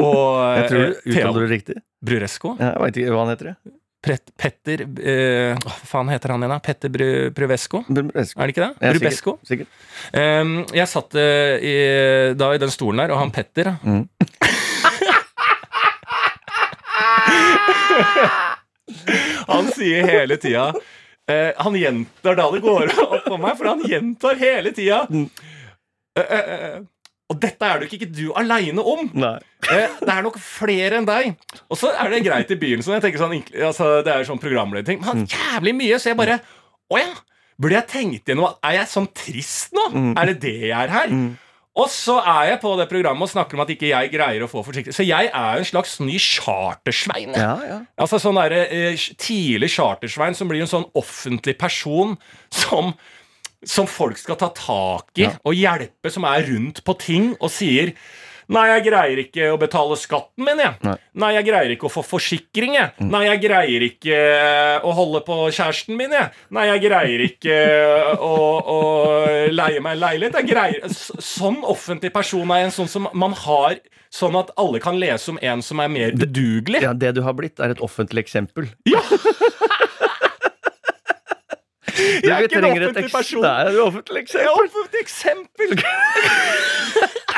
[0.00, 1.74] og Jeg tror du eh, Thea uttaler det riktig.
[2.02, 3.50] Bruresco Ja, Jeg veit ikke hva han heter.
[3.52, 3.74] jeg.
[4.02, 6.58] Petter eh, Hva faen heter han igjen, da?
[6.64, 7.84] Petter Bru, Bruvesco?
[7.86, 8.40] Brubesco.
[8.40, 8.72] Er det ikke det?
[8.82, 9.36] Ja, Brubesco.
[9.46, 9.70] Sikkert.
[9.70, 10.42] sikkert.
[10.42, 11.74] Um, jeg satt uh, i,
[12.38, 13.76] da i den stolen der, og han Petter da.
[13.86, 14.06] Mm.
[19.52, 23.82] Han sier hele tida uh, Han gjentar da det går opp for meg, for han
[23.88, 25.02] gjentar hele tida.
[25.10, 26.82] uh,
[27.32, 29.06] og dette er du ikke du aleine om.
[29.16, 29.38] Nei.
[29.72, 31.34] Eh, det er nok flere enn deg.
[31.70, 32.94] Og så er det greit i begynnelsen.
[32.98, 33.36] Jeg tenker sånn,
[33.68, 35.00] altså, Det er jo sånn programlederting.
[35.04, 36.40] Men jævlig mye, så jeg bare
[36.92, 37.12] Å ja.
[37.62, 39.88] Burde jeg tenkt gjennom Er jeg sånn trist nå?
[40.18, 41.16] Er det det jeg er her?
[41.72, 44.48] Og så er jeg på det programmet og snakker om at ikke jeg greier å
[44.50, 44.92] få forsiktig.
[44.92, 47.32] Så jeg er en slags ny chartersvein.
[47.32, 47.78] Ja, ja.
[47.96, 52.18] Altså sånn der, eh, tidlig chartersvein som blir en sånn offentlig person
[52.52, 52.92] som,
[53.64, 55.32] som folk skal ta tak i Ja.
[55.46, 57.94] og hjelpe, som er rundt på ting og sier
[58.52, 60.76] Nei, jeg greier ikke å betale skatten min, jeg.
[60.86, 60.96] Nei.
[61.22, 62.92] Nei, jeg greier ikke å få forsikring, jeg.
[63.04, 66.30] Nei, jeg greier ikke eh, å holde på kjæresten min, jeg.
[66.54, 68.78] Nei, jeg greier ikke eh, å, å
[69.52, 70.38] leie meg leilighet.
[70.42, 73.78] Jeg greier Sånn offentlig person er en sånn som man har
[74.12, 76.82] Sånn at alle kan lese om en som er mer udugelig.
[76.84, 78.68] ja, Det du har blitt, er et offentlig eksempel.
[78.84, 79.00] Ja!
[82.22, 83.42] Jeg er ikke en offentlig person.
[83.42, 84.42] Det er et offentlig eksempel.
[84.42, 85.68] Det er offentlig eksempel!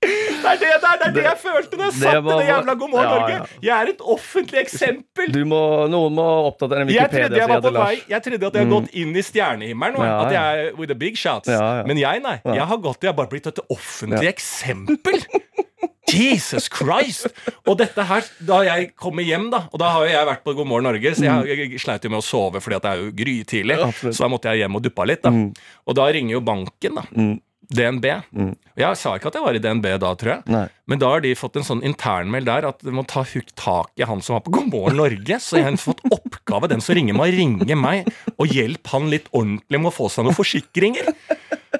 [0.00, 2.44] Det er det, det, er, det, er det jeg følte da jeg satt i det
[2.48, 3.56] jævla God morgen Ja, Norge.
[3.66, 5.28] Jeg er et offentlig eksempel.
[5.34, 5.58] Du må,
[5.92, 7.42] noen må oppdatere Jeg trodde Wikipedia.
[7.42, 8.06] jeg var på Lars.
[8.08, 10.00] Jeg trodde at jeg hadde gått inn i stjernehimmelen.
[10.00, 11.52] Ja, At jeg with the big shots.
[11.86, 12.38] Men jeg, nei.
[12.48, 15.20] Jeg har gått Jeg har bare blitt et offentlig eksempel.
[16.10, 17.28] Jesus Christ!
[17.68, 20.54] Og dette her, da jeg kommer hjem, da Og da har jo jeg vært på
[20.58, 23.04] God morgen Norge, så jeg, jeg sleit jo med å sove fordi at det er
[23.04, 23.76] jo grytidlig.
[23.78, 25.22] Ja, Så da måtte jeg hjem og duppa litt.
[25.22, 25.30] da
[25.86, 27.04] Og da ringer jo banken, da.
[27.14, 27.36] Mm.
[27.70, 28.06] DNB.
[28.34, 28.52] Mm.
[28.80, 30.42] Jeg sa ikke at jeg var i DNB da, tror jeg.
[30.50, 30.64] Nei.
[30.90, 33.22] Men da har de fått en sånn internmeld der at de må ta
[33.54, 35.38] tak i han som var på God morgen Norge.
[35.42, 39.28] Så jeg har fått oppgave, den som ringer, må ringe meg og hjelpe han litt
[39.30, 41.12] ordentlig med å få seg noen forsikringer.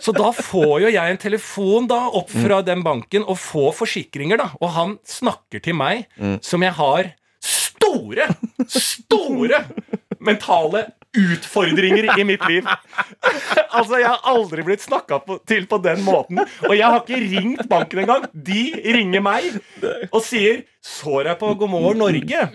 [0.01, 4.41] Så da får jo jeg en telefon da opp fra den banken og får forsikringer,
[4.41, 4.51] da.
[4.63, 6.07] Og han snakker til meg
[6.47, 7.11] som jeg har
[7.43, 8.31] store,
[8.71, 9.65] store
[10.21, 10.87] mentale
[11.17, 12.67] utfordringer i mitt liv.
[13.77, 16.43] altså, jeg har aldri blitt snakka til på den måten.
[16.69, 18.29] Og jeg har ikke ringt banken engang.
[18.35, 19.61] De ringer meg
[20.11, 22.47] og sier 'Så deg på God morgen Norge'.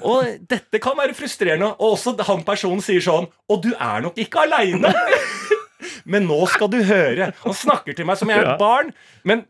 [0.00, 1.74] Og dette kan være frustrerende.
[1.76, 4.94] Og også han personen sier sånn 'Og du er nok ikke aleine'.
[6.04, 7.30] Men nå skal du høre.
[7.44, 8.92] Han snakker til meg som jeg er et barn.
[9.28, 9.44] Men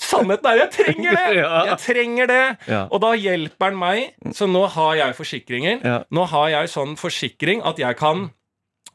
[0.00, 1.40] sannheten er jeg trenger det!
[1.40, 2.42] Jeg trenger det.
[2.90, 4.32] Og da hjelper han meg.
[4.36, 5.84] Så nå har jeg forsikringer.
[6.10, 8.28] Nå har jeg sånn forsikring at jeg kan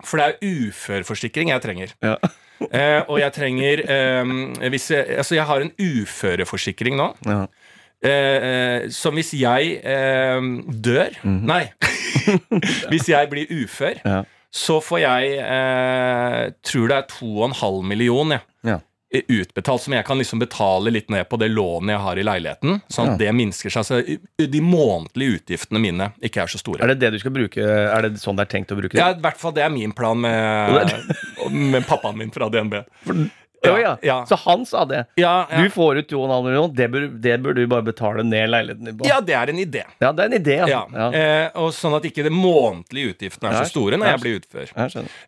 [0.03, 1.95] For det er uførforsikring jeg trenger.
[2.03, 2.17] Ja.
[2.71, 4.29] Eh, og jeg trenger eh,
[4.71, 7.09] hvis jeg, Altså, jeg har en uføreforsikring nå.
[7.27, 7.41] Ja.
[7.99, 10.47] Eh, eh, som hvis jeg eh,
[10.87, 11.65] dør Nei.
[12.93, 14.21] hvis jeg blir ufør, Ja.
[14.55, 18.77] Så får jeg eh, Tror det er 2,5 millioner Ja.
[19.13, 22.23] eh, utbetalt, som jeg kan liksom betale litt ned på det lånet jeg har i
[22.23, 22.79] leiligheten.
[22.91, 23.25] Sånn at Ja.
[23.25, 23.85] det minsker seg.
[23.85, 23.99] Så
[24.55, 26.83] de månedlige utgiftene mine ikke er så store.
[26.83, 27.59] Er det det du skal bruke?
[27.59, 28.99] Er det sånn det er tenkt å bruke det?
[29.03, 31.03] Ja, i hvert fall det er min plan med,
[31.51, 32.79] med pappaen min fra DNB.
[33.65, 33.93] Ja, ja.
[34.05, 34.17] ja.
[34.29, 35.05] Så han sa det.
[35.19, 35.63] Ja, ja.
[35.63, 38.97] Du får ut 2,5 millioner, det bør, det bør du bare betale ned leiligheten din
[38.99, 39.09] på.
[39.09, 39.83] ja, det er en idé.
[39.99, 40.81] Ja, det er en idé, Ja.
[41.15, 44.73] Eh, og sånn at ikke de månedlige utgiftene er så store når jeg blir utfør.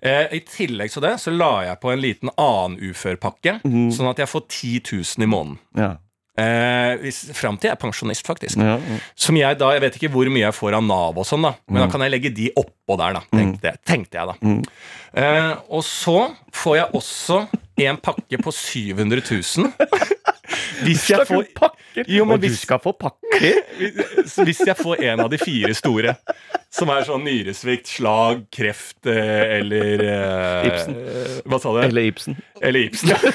[0.02, 3.88] Eh, I tillegg til det så la jeg på en liten annen uførpakke, mm.
[3.96, 5.64] sånn at jeg får 10 000 i måneden.
[5.78, 5.96] Ja.
[6.38, 8.60] Eh, fram til jeg er pensjonist, faktisk.
[8.62, 8.98] Ja, ja.
[9.18, 11.56] Som jeg da, Jeg vet ikke hvor mye jeg får av Nav og sånn, da,
[11.66, 13.24] men da kan jeg legge de oppå der, da.
[13.34, 14.62] Tenkte, tenkte jeg, da.
[15.14, 16.18] Eh, og så
[16.56, 17.40] får jeg også
[17.88, 19.72] en pakke på 700 000.
[20.86, 22.06] Hvis jeg får pakker!
[22.08, 23.62] Jo, men og du skal få pakker!
[23.78, 26.16] hvis hvis jeg får en av de fire store,
[26.74, 30.98] som er sånn nyresvikt, slag, kreft eh, eller eh, Ibsen.
[31.48, 31.82] Hva sa du?
[31.86, 32.38] Eller Ibsen.
[32.62, 33.14] Eller Ibsen.
[33.14, 33.34] ja.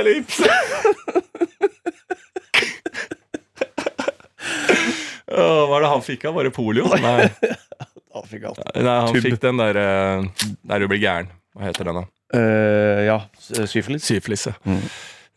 [0.00, 0.54] Ja,
[5.36, 6.34] oh, Hva er det han fikk av?
[6.38, 6.88] Var det polio?
[7.02, 7.28] Nei.
[8.30, 8.60] fikk alt.
[8.76, 9.22] Nei, han Tub.
[9.24, 11.30] fikk den der eh, der du blir gæren.
[11.56, 12.04] Hva heter den, da?
[12.30, 14.04] Uh, ja, s- syfilis.
[14.06, 14.44] Syfilis.
[14.50, 14.54] ja.
[14.66, 14.84] Mm.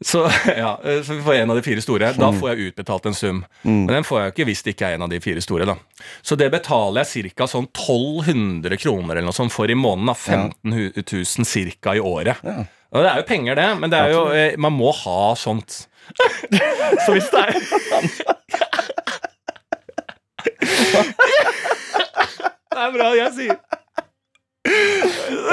[0.03, 0.19] Så,
[0.57, 2.09] ja, eh, så vi får en av de fire store.
[2.19, 3.39] Da får jeg utbetalt en sum.
[3.63, 3.85] Mm.
[3.85, 5.65] Men den får jeg jo ikke hvis det ikke er en av de fire store.
[5.69, 5.75] da
[6.25, 7.47] Så det betaler jeg ca.
[7.49, 10.11] sånn 1200 kroner eller noe sånt for i måneden.
[10.11, 11.95] da 15 000 ca.
[11.95, 12.43] i året.
[12.43, 12.65] Ja.
[12.93, 15.87] Og det er jo penger, det, men det er jo, eh, man må ha sånt.
[17.05, 17.53] så hvis det er
[22.73, 23.57] Det er bra jeg sier.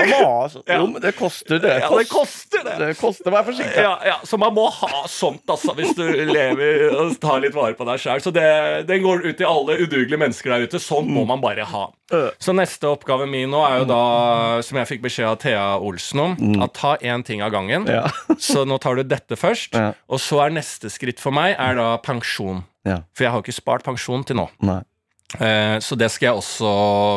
[0.00, 1.74] Ha Jo, men det koster, det.
[1.82, 2.76] Ja, det koster det.
[2.80, 3.82] Det koster, vær forsiktig.
[3.82, 7.76] Ja, ja, så man må ha sånt altså, hvis du lever og tar litt vare
[7.78, 8.22] på deg sjøl.
[8.24, 8.46] Så det,
[8.88, 10.80] den går ut til alle udugelige mennesker der ute.
[10.82, 11.86] Sånn må man bare ha.
[12.42, 14.00] Så neste oppgave min nå er jo da,
[14.66, 17.86] som jeg fikk beskjed av Thea Olsen om, at ta én ting av gangen.
[17.90, 18.06] Ja.
[18.40, 19.76] Så nå tar du dette først.
[20.10, 22.64] Og så er neste skritt for meg er da pensjon.
[23.14, 24.48] For jeg har ikke spart pensjon til nå.
[24.66, 24.80] Nei.
[25.38, 26.70] Eh, så det skal jeg også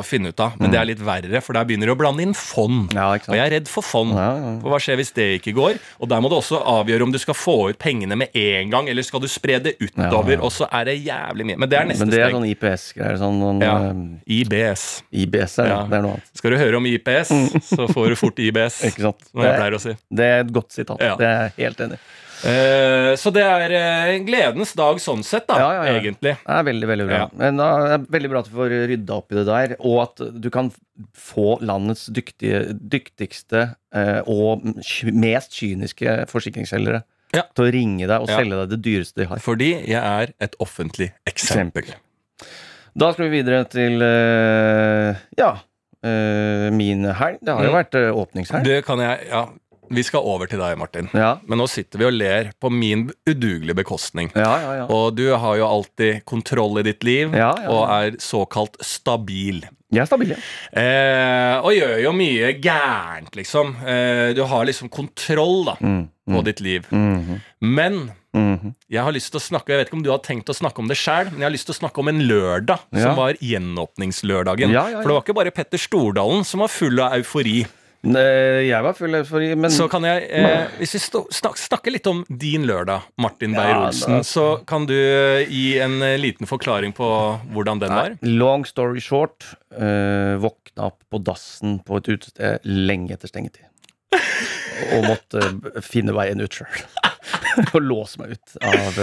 [0.06, 0.54] finne ut av.
[0.62, 2.92] Men det er litt verre, for der begynner du å blande inn fond.
[2.94, 2.98] Mm.
[3.00, 3.08] Ja.
[3.18, 4.14] Og jeg er redd for fond.
[4.14, 4.52] Ja, ja.
[4.62, 5.80] For hva skjer hvis det ikke går?
[6.04, 8.90] Og der må du også avgjøre om du skal få ut pengene med en gang,
[8.92, 10.38] eller skal du spre det utover.
[10.46, 11.58] Og så er det jævlig mye.
[11.66, 13.20] Men det er neste Men det er sånn IPS-greier.
[13.24, 13.76] Sånn, noen, Ja.
[13.90, 14.86] eh, IBS.
[15.12, 16.34] IBS er, det er noe annet.
[16.38, 17.34] Skal du høre om IPS,
[17.74, 18.84] så får du fort IBS.
[18.92, 19.26] Ikke sant?
[19.32, 19.98] Som jeg pleier å si.
[20.14, 21.00] det er et godt sitat.
[21.02, 22.06] Det er jeg helt enig i.
[22.44, 25.94] Eh, så det er eh, en gledens dag sånn sett, da, Ja, ja, ja.
[26.02, 26.34] egentlig.
[26.44, 27.20] Det er veldig, veldig bra.
[27.40, 29.98] Men da er det veldig bra at du får rydda opp i det der, og
[30.04, 30.72] at du kan
[31.16, 33.64] få landets dyktige, dyktigste
[33.96, 34.66] eh, og
[35.14, 39.40] mest kyniske forsikringsselgere til å ringe deg og selge deg det dyreste de har.
[39.42, 41.88] Fordi jeg er et offentlig eksempel.
[42.94, 45.54] Da skal vi videre til eh, ja,
[46.06, 47.40] eh, min helg.
[47.42, 47.80] Det har jo Mm.
[47.80, 48.64] vært åpningshelg.
[48.68, 49.48] Det kan jeg Ja,
[49.94, 51.10] vi skal over til deg, Martin.
[51.14, 54.32] Ja, Men nå sitter vi og ler på min udugelige bekostning.
[54.36, 54.74] ja, ja.
[54.82, 54.86] ja.
[54.90, 59.64] Og du har jo alltid kontroll i ditt liv, og er såkalt stabil.
[59.94, 60.38] Jeg er stabil, ja.
[60.74, 63.76] Eh, og gjør jo mye gærent, liksom.
[63.86, 66.88] Eh, du har liksom kontroll da, Mm, på ditt liv.
[66.90, 68.74] mhm, Men mhm.
[68.90, 70.80] jeg har lyst til å snakke Jeg vet ikke om du har tenkt å snakke
[70.80, 73.04] om det sjøl, men jeg har lyst til å snakke om en lørdag Ja.
[73.04, 74.72] som var gjenåpningslørdagen.
[74.72, 75.02] Ja, ja.
[75.02, 77.66] For det var ikke bare Petter Stordalen som var full av eufori.
[78.04, 81.00] Eh, Jeg var full eufori, men Så kan jeg, eh, hvis vi
[81.32, 86.02] snak, snakker litt om din lørdag, Martin Beyer-Olsen, ja, så kan du eh, gi en
[86.04, 87.08] eh, liten forklaring på
[87.54, 88.18] hvordan den var?
[88.22, 93.70] Long story short, eh, våkna opp på dassen på et utested lenge etter stengetid.
[94.98, 96.84] Og måtte finne veien ut sjøl.
[97.74, 98.98] og låse meg ut av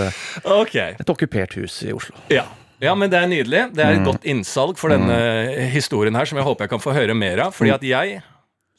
[0.60, 0.96] okay.
[1.00, 2.16] Et okkupert hus i Oslo.
[2.28, 2.44] ja.
[2.80, 3.74] Ja, men det er nydelig.
[3.76, 3.98] Det er Mm.
[4.00, 7.42] et godt innsalg for denne historien her, som jeg håper jeg kan få høre mer
[7.44, 7.52] av.
[7.52, 8.22] Fordi at jeg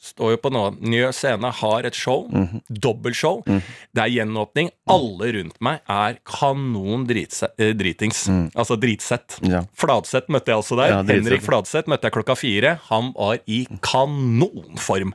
[0.02, 2.24] står jo på nå, Njø scene, har et show.
[2.28, 2.62] Mhm.
[2.82, 3.42] Dobbeltshow.
[3.46, 4.70] Det er gjenåpning.
[4.90, 7.44] Alle rundt meg er kanon dritings.
[7.56, 7.76] Mm.
[7.78, 8.22] dritings.
[8.58, 9.38] Altså dritsett.
[9.42, 9.50] Mm.
[9.52, 9.60] Ja.
[9.78, 10.90] Fladseth møtte jeg altså der.
[10.90, 12.74] Ja, Henrik Fladseth møtte jeg klokka fire.
[12.90, 15.12] Han var i kanonform.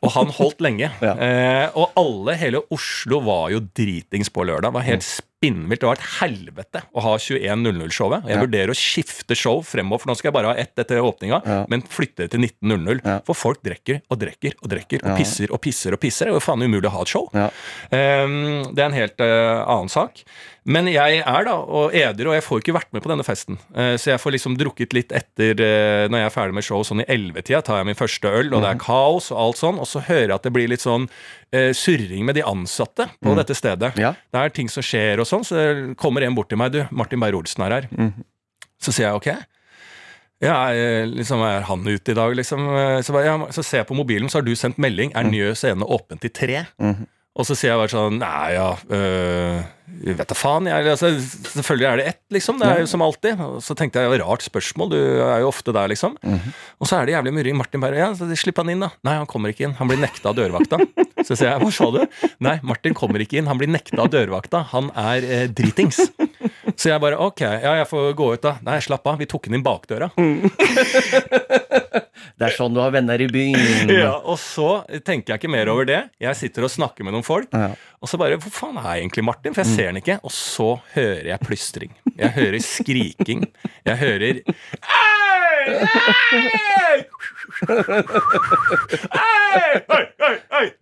[0.00, 0.90] Og han holdt lenge.
[1.04, 1.12] Ja.
[1.20, 4.72] eh, og alle, hele Oslo, var jo dritings på lørdag.
[4.72, 5.10] Var helt Mm.
[5.44, 5.80] Spinnvilt.
[5.80, 8.24] Det var et helvete å ha 21.00-showet.
[8.28, 8.42] Jeg Ja.
[8.42, 11.66] vurderer å skifte show fremover, for nå skal jeg bare ha ett etter åpninga, Ja.
[11.68, 13.00] men flytte det til 19.00.
[13.04, 13.20] Ja.
[13.24, 16.26] For folk drikker og drikker og drikker og pisser og pisser og pisser.
[16.26, 17.28] Det er jo faen umulig å ha et show.
[17.92, 20.22] Um, det er en helt uh, annen sak.
[20.66, 23.58] Men jeg er da og edru, og jeg får ikke vært med på denne festen.
[23.76, 26.80] Eh, så jeg får liksom drukket litt etter eh, når jeg er ferdig med show,
[26.80, 29.78] sånn i ellevetida tar jeg min første øl, og det er kaos og alt sånn,
[29.78, 31.04] og så hører jeg at det blir litt sånn
[31.76, 33.92] surring med de ansatte på dette stedet.
[33.94, 36.84] Det er ting som skjer og sånn, så det kommer en bort til meg, du,
[36.94, 37.88] Martin Beyer-Olsen er her.
[38.78, 39.28] Så sier jeg ok.
[40.44, 42.66] Ja, er, liksom, er han ute i dag, liksom?
[43.06, 45.12] Så, bare, ja, så ser jeg på mobilen, så har du sendt melding.
[45.16, 46.64] Er Njø scene åpen til tre?
[47.34, 49.62] Og så sier jeg bare sånn Nei, ja øh,
[50.04, 50.66] Vet da faen.
[50.68, 51.10] Jeg, altså,
[51.54, 52.58] selvfølgelig er det ett, liksom.
[52.60, 53.40] Det er jo som alltid.
[53.40, 54.90] Og så tenkte jeg, rart spørsmål.
[54.90, 56.16] Du er jo ofte der, liksom.
[56.82, 57.56] Og så er det jævlig murring.
[57.60, 58.90] Martin bare Ja, så slipp han inn, da.
[59.06, 59.76] Nei, han kommer ikke inn.
[59.78, 60.80] Han blir nekta av dørvakta.
[61.22, 62.00] Så sier jeg, hva sa du?
[62.44, 63.48] Nei, Martin kommer ikke inn.
[63.48, 64.64] Han blir nekta av dørvakta.
[64.74, 66.00] Han er eh, dritings.
[66.74, 68.56] Så jeg bare ok, ja, jeg får gå ut, da.
[68.66, 69.20] Nei, slapp av.
[69.22, 70.10] Vi tok den inn bakdøra.
[72.34, 73.90] Det er sånn du har venner i byen.
[73.94, 76.00] Ja, og så tenker jeg ikke mer over det.
[76.22, 77.68] Jeg sitter og snakker med noen folk, Ja.
[78.04, 79.54] Og så bare Hvor faen er egentlig Martin?
[79.56, 80.18] For jeg ser han ikke.
[80.20, 81.94] Og så hører jeg plystring.
[82.18, 83.46] Jeg hører skriking.
[83.88, 84.42] Jeg hører!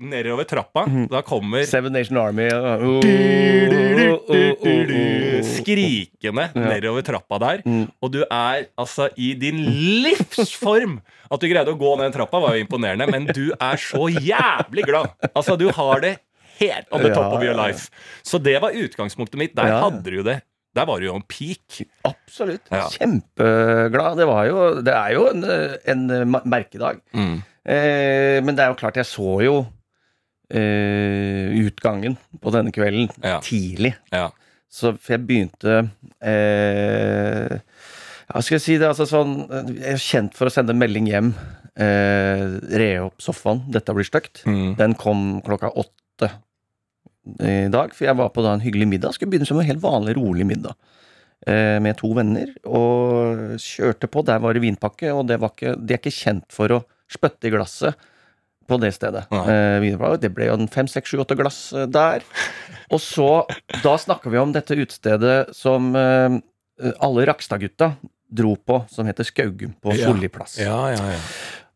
[0.02, 0.84] Nedover trappa.
[1.10, 2.48] Da kommer Seven Nation Army.
[5.52, 7.62] skrikende nedover trappa der.
[8.02, 9.62] Og du er altså i din
[10.04, 10.98] livsform.
[11.32, 14.84] At du greide å gå ned trappa, var jo imponerende, men du er så jævlig
[14.90, 15.14] glad.
[15.32, 16.16] Altså, du har det
[16.60, 17.90] helt on the top of your life.
[18.22, 19.54] Så det var utgangspunktet mitt.
[19.56, 20.40] Der hadde du jo det
[20.74, 21.82] Der var du jo en peak.
[22.08, 22.68] Absolutt.
[22.96, 24.16] Kjempeglad.
[24.20, 25.44] Det var jo Det er jo en,
[25.94, 27.02] en merkedag.
[27.12, 27.42] Mm.
[27.64, 29.56] Eh, men det er jo klart, jeg så jo
[30.50, 33.10] eh, utgangen på denne kvelden
[33.44, 33.94] tidlig.
[34.12, 34.30] Ja.
[34.72, 35.74] Så for jeg begynte
[36.24, 37.58] eh,
[38.32, 38.88] Hva skal jeg si det?
[38.88, 39.34] Altså sånn
[39.76, 41.34] Jeg er kjent for å sende en melding hjem.
[41.76, 42.46] Eh,
[42.80, 43.66] re opp sofaen.
[43.72, 44.46] Dette blir stygt.
[44.48, 44.72] Mm.
[44.80, 47.94] Den kom klokka åtte i dag.
[47.94, 49.14] For jeg var på da en hyggelig middag.
[49.14, 50.74] Skulle begynne som en helt vanlig, rolig middag.
[51.46, 52.52] Eh, med to venner.
[52.68, 54.22] Og kjørte på.
[54.26, 57.48] Der var det vinpakke, og det, var ikke, de er ikke kjent for å spytte
[57.48, 58.08] i glasset
[58.68, 59.26] på det stedet.
[59.32, 62.24] Eh, det ble jo en fem, seks, sju, åtte glass eh, der.
[62.92, 63.30] Og så,
[63.82, 66.38] da snakker vi om dette utestedet som eh,
[67.02, 67.94] alle Rakstad-gutta
[68.32, 69.96] dro på, som heter Skaugum på.
[69.98, 70.56] Solli plass.
[70.62, 71.20] Ja, ja, ja.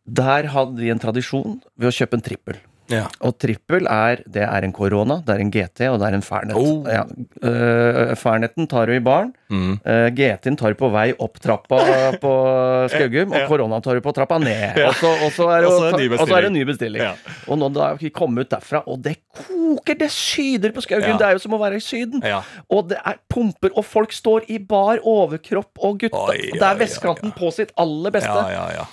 [0.07, 2.63] Der hadde vi en tradisjon ved å kjøpe en trippel.
[2.93, 3.07] Ja.
[3.27, 6.25] Og trippel er det er en korona, det er en GT og det er en
[6.25, 6.57] Fernet.
[6.59, 6.87] Oh.
[6.91, 7.05] Ja.
[7.43, 9.33] Uh, Ferneten tar du i baren.
[9.51, 9.77] Mm.
[9.87, 11.81] Uh, GT-en tar du på vei opp trappa
[12.23, 12.33] på
[12.93, 14.81] Skaugum, og koronaen tar du på trappa ned.
[14.87, 15.73] Og, så, og, så er det,
[16.19, 17.05] Og så er det en ny bestilling.
[17.05, 17.15] Ja.
[17.47, 21.19] Og nå da vi kom ut derfra, og det koker, det syder på Skaugum.
[21.21, 22.23] Det er jo som å være i Syden.
[22.27, 22.43] Ja.
[22.73, 26.79] Og det er pumper, og folk står i bar overkropp, og gutta Oi, Det er
[26.81, 28.33] vestkanten på sitt aller beste.
[28.33, 28.87] Ja, ja, ja.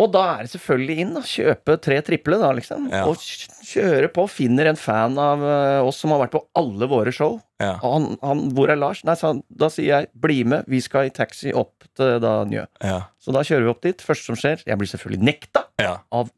[0.00, 1.20] Og da er det selvfølgelig inn, da.
[1.28, 2.86] Kjøpe tre triple, da, liksom.
[2.88, 3.02] Ja.
[3.10, 4.24] Og kj- kjøre på.
[4.32, 7.36] Finner en fan av eh, oss som har vært på alle våre show.
[7.60, 7.74] Ja.
[7.84, 9.42] Og han, han 'Hvor er Lars?' Nei, så han.
[9.52, 12.66] Da sier jeg 'Bli med, vi skal i taxi opp til da Njø'.
[12.82, 13.02] Ja.
[13.20, 14.00] Så da kjører vi opp dit.
[14.00, 15.66] Første som skjer Jeg blir selvfølgelig nekta
[16.12, 16.30] av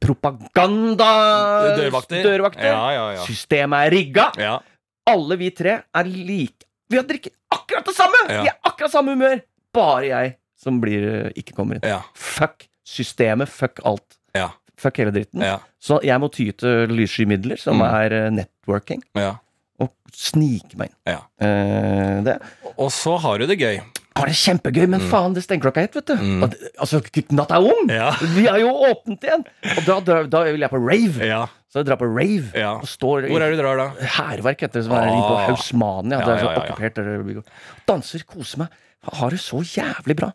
[0.00, 1.06] propaganda...
[1.78, 2.22] Dørvakter.
[2.22, 2.66] dørvakter.
[2.70, 3.22] Ja, ja, ja.
[3.26, 4.30] Systemet er rigga.
[4.38, 4.58] ja.
[5.08, 8.18] Alle vi tre er like Vi har drikket akkurat det samme!
[8.28, 9.38] Vi er akkurat samme humør!
[9.72, 11.86] Bare jeg som blir, eh, ikke kommer inn.
[11.88, 12.02] Ja.
[12.18, 14.16] Fuck systemet, fuck alt.
[14.36, 14.48] Ja.
[14.78, 15.42] Fuck hele dritten.
[15.44, 15.58] Ja.
[15.82, 17.86] Så jeg må ty til lyssky midler, som Mm.
[17.88, 19.34] er eh, networking, ja.
[19.80, 20.96] og snike meg inn.
[21.14, 21.20] Ja.
[21.44, 22.38] Eh, det
[22.78, 23.80] Og så har du det gøy.
[24.18, 26.14] har det kjempegøy, men faen, det stenger klokka ett, vet du.
[26.16, 26.48] Mm.
[26.50, 27.88] Det- Altså, natta er ung!
[27.90, 28.10] Ja.
[28.34, 29.44] Vi har jo åpnet igjen!
[29.76, 31.26] Og da, da, da vil jeg på rave.
[31.26, 31.46] Ja.
[31.70, 32.78] Så jeg drar på rave, Ja.
[32.80, 33.88] Hvor er det du drar, da?
[34.16, 35.36] hærverk heter det som er på.
[35.50, 36.18] Hausmania.
[36.18, 37.42] Ja, ja, ja, ja.
[37.86, 38.68] Danser, koser meg.
[39.12, 40.32] Har det så jævlig bra.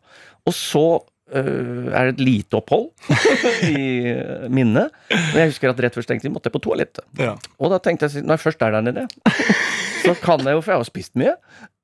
[0.48, 1.02] Og så
[1.42, 2.90] er det et lite opphold
[3.72, 4.94] i øh, minnet.
[5.10, 7.06] Men jeg husker at rett før stengtid måtte jeg på toalettet.
[7.20, 7.34] Ja.
[7.60, 9.06] Og da tenkte jeg når jeg først er der nede,
[10.04, 11.36] så kan jeg jo, for jeg har spist mye.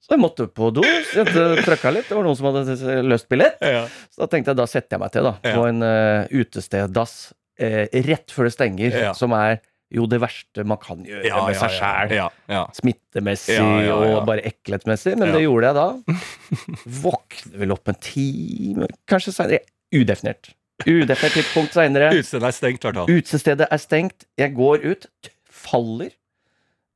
[0.04, 0.82] Så jeg måtte på do.
[1.14, 2.08] trøkka litt.
[2.10, 3.60] Det var noen som hadde løst billett.
[3.62, 3.84] Ja.
[4.10, 7.14] Så da tenkte jeg da setter jeg meg til da på en uh, utesteddass
[7.62, 9.12] uh, rett før det stenger, Ja.
[9.18, 9.60] som er
[9.92, 12.12] jo det verste man kan gjøre Ja, med seg sjæl.
[12.14, 12.62] Ja, ja.
[12.78, 13.58] Smittemessig
[13.90, 15.88] og bare ekkelhetsmessig, men det gjorde jeg da.
[17.04, 19.64] Våkner vel opp en time, kanskje seinere.
[19.96, 20.52] Udefinert.
[20.86, 22.12] Udefinert tidspunkt seinere.
[22.16, 23.10] Utestedet er stengt, hvert fall.
[23.18, 24.28] Utestedet er stengt.
[24.40, 25.10] Jeg går ut,
[25.50, 26.14] faller.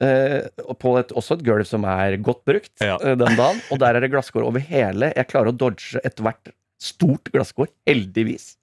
[0.03, 0.45] eh,
[0.79, 3.61] på et, også et gulv som er godt brukt eh, den dagen.
[3.73, 5.09] Og der er det glasskår over hele.
[5.17, 7.69] Jeg klarer å dodge ethvert stort glasskår.
[7.87, 8.53] Heldigvis.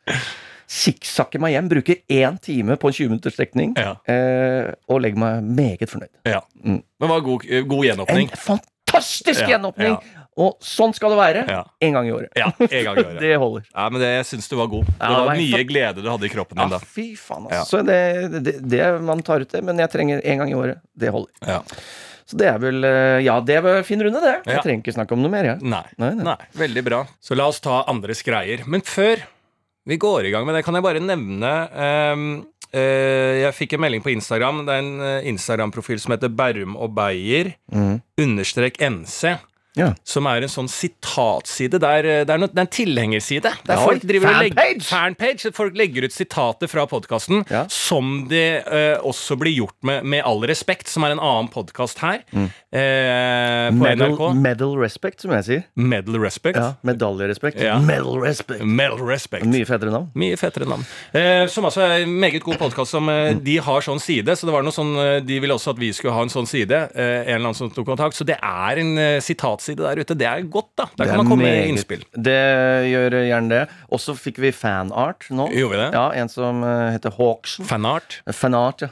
[0.70, 3.72] Sikksakker meg hjem, bruker én time på en 20 minutters strekning.
[3.78, 3.96] Ja.
[4.06, 6.12] eh, og legger meg meget fornøyd.
[6.30, 6.44] Ja.
[6.62, 6.78] Mm.
[6.78, 9.96] Men det var god, god En fantastisk Ja, gjenåpning!
[10.40, 11.40] Og sånn skal det være.
[11.82, 12.30] En gang i året.
[12.38, 13.18] Ja, en gang i året.
[13.24, 13.64] Det holder.
[13.74, 14.86] Ja, men det, jeg syns du var god.
[14.86, 16.78] Det Ja, det var var mye glede du hadde i kroppen Ja, din da.
[16.94, 17.64] fy faen, altså.
[17.66, 17.98] Så det,
[18.46, 20.80] det, det man tar ut det, men jeg trenger en gang i året.
[20.94, 21.34] Det holder.
[21.50, 21.58] Ja.
[22.30, 24.36] Så det er vel eh, Ja, det var fin runde, det.
[24.46, 25.66] Jeg trenger ikke snakke om noe mer, jeg.
[25.66, 25.82] Nei.
[25.98, 26.28] Nei, nei.
[26.30, 27.02] Nei, veldig bra.
[27.20, 28.62] Så la oss ta andres greier.
[28.70, 29.26] Men før
[29.90, 31.52] vi går i gang med det, kan jeg bare nevne
[32.14, 32.26] um,
[32.70, 34.62] uh, Jeg fikk en melding på Instagram.
[34.68, 37.96] Det er en eh, Instagram-profil som heter Bærum og Beyer mm.
[38.22, 39.34] understrek NC.
[39.78, 39.92] Ja.
[40.02, 41.78] Som er en sånn sitatside.
[41.82, 43.52] Der, det, er no, det er en tilhengerside.
[43.66, 44.88] Der Ja, folk driver og legger, fanpage!
[44.88, 45.52] fanpage.
[45.54, 47.64] Folk legger ut sitater fra podkasten Ja.
[47.70, 51.98] som det uh, også blir gjort med Med all respekt, som er en annen podkast
[52.02, 52.22] her.
[52.34, 54.34] eh, på Medal, NRK.
[54.34, 55.62] medal respect, som jeg sier.
[55.74, 56.58] Medal respect.
[56.58, 57.60] Ja, Medaljerespekt.
[57.60, 57.78] Ja.
[57.78, 58.64] Medal respect.
[58.64, 59.46] Medal respect.
[59.46, 60.10] Mye fetere navn.
[60.14, 60.84] Mye fetere navn.
[61.14, 62.90] Uh, som altså er en meget god podkast.
[62.90, 63.42] Som mm.
[63.44, 64.34] de har sånn side.
[64.36, 64.94] Så det var noe sånn
[65.26, 66.74] De ville også at vi skulle ha en sånn side.
[66.94, 68.18] En eller annen som tok kontakt.
[68.18, 69.20] Så det er en eh,
[69.60, 70.16] sitatside der ute.
[70.18, 70.86] Det er godt, da.
[70.98, 72.04] Der kan man komme med innspill.
[72.14, 72.38] Det
[72.90, 73.62] gjør gjerne det.
[73.90, 75.48] Og så fikk vi fanart nå.
[75.54, 75.90] Gjorde vi det?
[75.94, 77.66] Ja, En som eh, heter Hawkson.
[77.68, 78.20] Fanart.
[78.32, 78.90] Fanart, ja.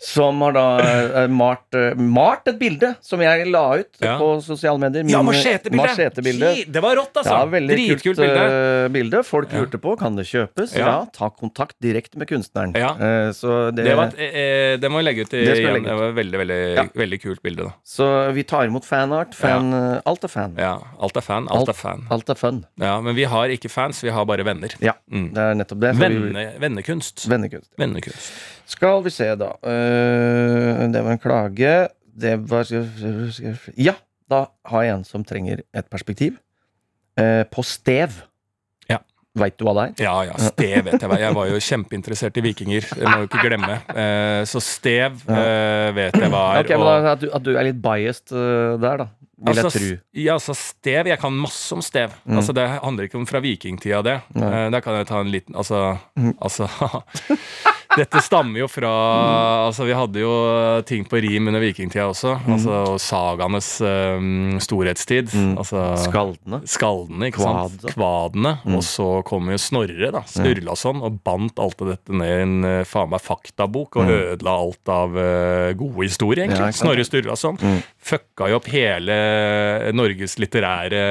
[0.00, 4.14] Som har da eh, malt, eh, malt et bilde som jeg la ut Ja.
[4.18, 5.04] på sosiale medier.
[5.04, 5.76] Ja, Min- machetebilde!
[5.76, 6.52] machetebilde.
[6.72, 7.34] Det var rått, altså.
[7.36, 8.46] Ja, veldig Dritkult kult bilde.
[8.46, 9.22] eh, bilde.
[9.28, 10.72] Folk lurte på kan det kjøpes.
[10.74, 10.86] Ja.
[10.86, 11.04] Ja.
[11.12, 12.72] ta kontakt direkte med kunstneren.
[12.74, 12.94] Ja.
[12.96, 15.72] Eh, så det, Det, var, eh, det må jeg legge ut i, Det igjen.
[15.74, 15.86] legge ut.
[15.90, 16.84] Det var et veldig, veldig, Ja.
[16.96, 17.64] veldig kult bilde.
[17.64, 19.34] da så vi tar imot fanart.
[19.34, 20.54] Fan, eh, Alt er fan.
[20.56, 21.46] Ja, Alt er fan.
[21.50, 22.06] Alt er fan.
[22.10, 22.64] Alt er fun.
[22.80, 24.70] Ja, Men vi har ikke fans, vi har bare venner.
[24.80, 25.34] Ja, Mm.
[25.34, 25.94] det er nettopp det.
[25.96, 27.28] vi- vennekunst.
[27.28, 27.68] Vennekunst.
[27.78, 28.30] Vennekunst.
[28.70, 29.50] Skal vi se, da.
[29.66, 31.74] Eh, det var en klage.
[32.20, 32.68] Det var
[33.76, 33.96] Ja,
[34.30, 36.36] da har jeg en som trenger et perspektiv.
[37.18, 38.20] Eh, på stev.
[38.90, 39.00] Ja.
[39.34, 40.04] Veit du hva det er?
[40.06, 41.18] Ja, ja, Stev vet jeg hva.
[41.18, 42.86] Jeg var jo kjempeinteressert i vikinger.
[42.94, 43.80] Det må jo ikke glemme.
[43.90, 46.62] Eh, så Stev vet jeg hva er.
[46.64, 49.08] Ok, men da, at, du, at du er litt biased der, da.
[49.40, 50.00] Vil Altså, jeg tru.
[50.20, 52.12] Ja, altså Stev Jeg kan masse om stev.
[52.28, 54.18] Altså Det handler ikke om fra vikingtida, det.
[54.36, 55.96] Eh, der kan jeg ta en liten Altså,
[56.44, 56.68] altså
[57.98, 58.90] Dette stammer jo fra
[59.66, 60.32] Altså Vi hadde jo
[60.86, 62.36] ting på rim under vikingtida også.
[62.50, 65.32] Altså og sagaenes um, storhetstid.
[65.58, 66.60] Altså Skaldene.
[66.70, 67.86] Skaldene, ikke sant?
[67.92, 68.54] Kvadene.
[68.64, 68.76] Mm.
[68.78, 72.66] Og så kom jo Snorre, da, Sturlason, og bandt alt av dette ned i en
[72.66, 76.70] eh, faen meg faktabok, og ødela alt av uh, gode historier, egentlig.
[76.70, 76.78] Ja?
[76.80, 77.58] Snorre Sturlason.
[78.00, 79.16] Fucka jo opp hele
[79.96, 81.02] Norges litterære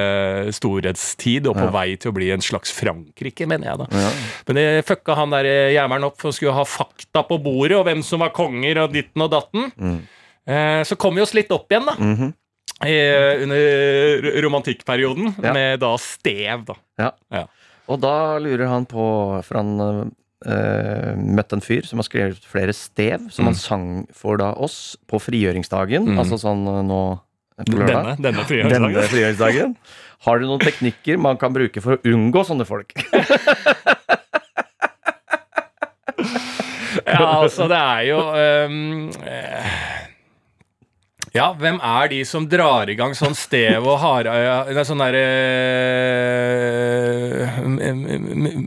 [0.55, 4.05] storhetstid, og på vei til å bli en slags Frankrike, mener jeg, da.
[4.49, 7.77] Men det fucka han der eh, jævelen opp for å skulle ha fakta på bordet,
[7.79, 9.71] og hvem som var konger, og ditten og datten.
[10.49, 11.95] Eh, så kom vi oss litt opp igjen, da.
[12.87, 15.51] Eh, under romantikkperioden, Ja.
[15.53, 16.75] med da stev, da.
[17.01, 17.11] Ja.
[17.33, 17.43] Ja.
[17.89, 19.03] Og da lurer han på
[19.43, 20.11] For han
[20.45, 23.49] eh, møtte en fyr som har skrevet flere stev, som Mm.
[23.49, 26.07] han sang for da oss på frigjøringsdagen.
[26.17, 27.01] Altså sånn eh, nå
[27.59, 28.15] denne.
[28.15, 28.71] Denne, frigjøringsdagen.
[28.71, 29.09] Denne frigjøringsdagen.
[29.11, 29.75] frigjøringsdagen.
[30.25, 32.93] Har du noen teknikker man kan bruke for å unngå sånne folk?
[37.09, 38.69] Ja, altså, det er jo eh,
[41.35, 45.03] Ja, hvem er de som drar i gang sånn stev og hardøya Det er sånn
[45.03, 45.25] derre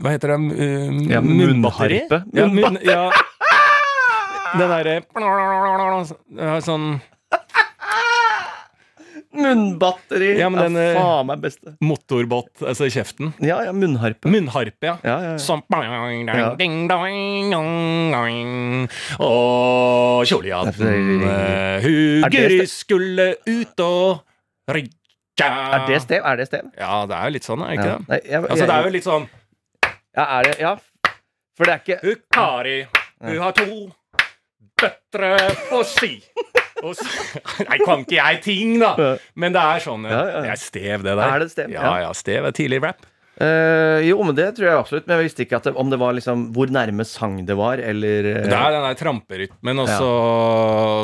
[0.03, 0.39] Hva heter det?
[0.59, 2.01] Uh, Ja, Munnbatteri?
[2.35, 3.07] Ja, munn, ja.
[4.53, 4.99] Den derre
[6.63, 6.87] Sånn
[9.53, 10.39] Munnbatteri!
[10.39, 11.73] Ja, men den, eh, faen meg beste.
[11.81, 13.33] motorbåt, altså i kjeften.
[13.43, 14.29] Ja, ja, munnharpe.
[14.29, 14.97] Munnharpe, ja.
[15.03, 15.37] Ja, ja, ja.
[16.89, 18.87] Dong.
[19.19, 24.23] Og kjolejatten eh, huger Er skulle ut og
[24.73, 26.21] rygge Er det stev?
[26.23, 26.67] Er det stev?
[26.77, 28.09] Ja, det er jo litt sånn, er det ikke det?
[28.09, 29.29] Nei, jeg, Altså, det er jo litt sånn
[30.13, 30.75] ja, er det, ja.
[31.57, 32.75] For det er ikke Hun Kari,
[33.23, 33.65] hun har to
[34.83, 35.31] døtre
[35.69, 36.11] på ski.
[36.83, 37.05] Og så,
[37.69, 38.93] nei, kan ikke jeg ting, da!
[39.39, 40.03] Men det er sånn.
[40.09, 40.21] Ja.
[40.43, 41.23] Det er stev, det der.
[41.29, 41.71] Er det stev?
[41.71, 41.93] Ja, Ja.
[42.07, 43.05] ja, stev er tidlig rap.
[43.41, 45.07] Eh, Jo, men det tror jeg absolutt.
[45.07, 47.79] Men jeg visste ikke at det, om det var liksom hvor nærme sang det var,
[47.81, 50.09] eller uh, Det er den der tramperytmen, og så,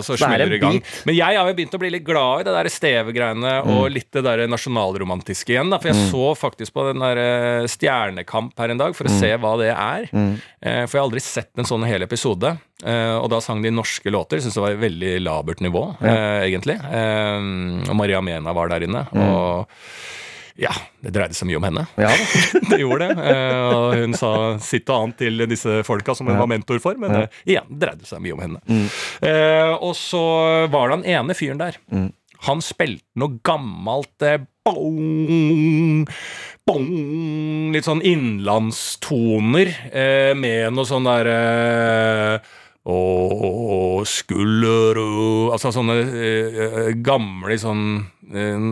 [0.05, 0.77] så Så er smeller det i gang.
[0.77, 0.91] bit.
[1.09, 3.71] Men jeg har jo begynt å bli litt glad i det der stevegreiene Mm.
[3.77, 5.71] og litt det der nasjonalromantiske igjen.
[5.73, 5.79] Da.
[5.81, 9.19] For jeg så faktisk på den der eh, Stjernekamp her en dag for å Mm.
[9.19, 10.05] se hva det er.
[10.13, 12.57] Uh, For jeg har aldri sett en sånn hel episode.
[12.85, 14.39] Og da sang de norske låter.
[14.39, 16.77] Syns det var et veldig labert nivå, eh, egentlig.
[17.89, 19.01] Og Maria Mena var der inne.
[19.11, 19.25] Mm.
[19.33, 19.67] Og
[20.59, 21.85] ja, det dreide seg mye om henne.
[21.99, 22.11] Ja,
[22.71, 23.27] det gjorde det.
[23.31, 24.31] Eh, og hun sa
[24.63, 27.25] sitt og annet til disse folka som hun var mentor for, men ja.
[27.45, 28.79] igjen, det dreide seg mye om henne.
[29.23, 30.23] Eh, og så
[30.71, 31.79] var det han ene fyren der.
[32.47, 36.05] Han spilte noe gammelt eh, bong,
[36.67, 36.87] bong,
[37.73, 41.39] Litt sånn innlandstoner eh, med noe sånn derre
[42.39, 42.39] å,
[44.07, 47.83] skulle du Altså sånne eh, eh, gamle sånn
[48.31, 48.67] eh,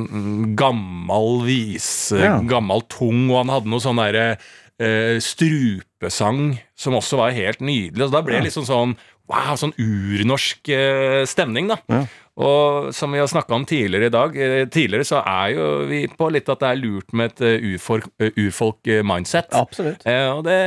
[0.59, 2.37] Gammal vise, Ja.
[2.47, 4.37] gammal tung, og han hadde noe sånn derre
[4.79, 8.07] eh, strupesang som også var helt nydelig.
[8.07, 8.95] Så da ble det liksom sånn
[9.27, 11.79] wow, sånn urnorsk eh, stemning, da.
[11.91, 12.03] Ja.
[12.37, 16.03] Og som vi har snakka om tidligere i dag, eh, tidligere så er jo vi
[16.07, 19.49] på litt at det er lurt med et eh, urfolk, eh, urfolk-mindset.
[19.57, 20.05] Absolutt.
[20.05, 20.57] Eh, og det,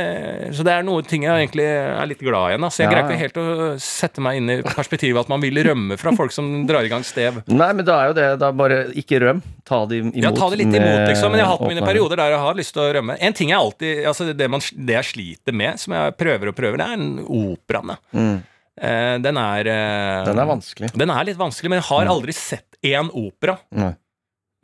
[0.57, 2.67] så det er noen ting jeg egentlig er litt glad i igjen.
[2.67, 2.83] Altså.
[2.83, 5.97] Jeg Ja, greier ikke helt å sette meg inn i perspektivet at man vil rømme
[6.01, 7.41] fra folk som drar i gang stev.
[7.61, 9.41] Nei, men da er jo det da bare ikke røm.
[9.67, 10.19] Ta det imot.
[10.19, 11.31] Ja, ta det litt imot, liksom.
[11.31, 13.15] Men jeg har hatt mine perioder der jeg har lyst til å rømme.
[13.23, 16.57] En ting jeg alltid, altså det, man, det jeg sliter med, som jeg prøver og
[16.57, 17.95] prøver, det er en operaen.
[18.11, 18.39] Mm.
[18.79, 20.91] Eh, den er uh, Den er vanskelig.
[20.95, 23.57] Den er litt vanskelig, men jeg har aldri sett én opera.
[23.75, 23.93] Nei.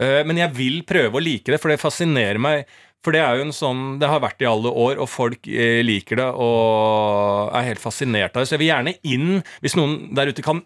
[0.01, 2.69] Uh, Men jeg vil prøve å like det, for det fascinerer meg.
[3.05, 6.17] For det er jo en sånn Det har vært i alle år, og folk liker
[6.17, 8.49] det og er helt fascinert av det.
[8.49, 10.63] Så jeg vil gjerne inn, hvis noen der ute kan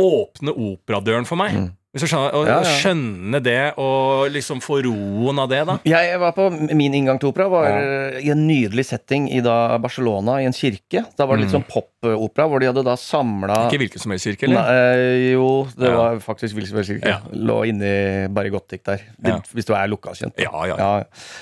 [0.00, 1.58] åpne operadøren for meg.
[1.88, 2.72] Hvis du skjønner, og, Ja, ja.
[2.82, 5.78] skjønne det, og liksom få roen av det, da.
[5.88, 8.18] Jeg var på Min inngang til opera var ja.
[8.20, 11.06] i en nydelig setting i da Barcelona, i en kirke.
[11.16, 14.28] Da var det litt sånn popopera, hvor de hadde da samla Ikke hvilken som helst
[14.28, 14.68] kirke, eller?
[14.68, 15.48] Nei, jo,
[15.80, 17.16] det var faktisk hvilken som helst kirke.
[17.48, 17.94] Lå inni
[18.36, 19.08] Bargotik der.
[19.24, 19.40] Ja.
[19.48, 20.36] Hvis du er lokalkjent.
[20.36, 20.44] kjent.
[20.44, 20.76] Ja, ja.
[20.76, 20.92] Ja.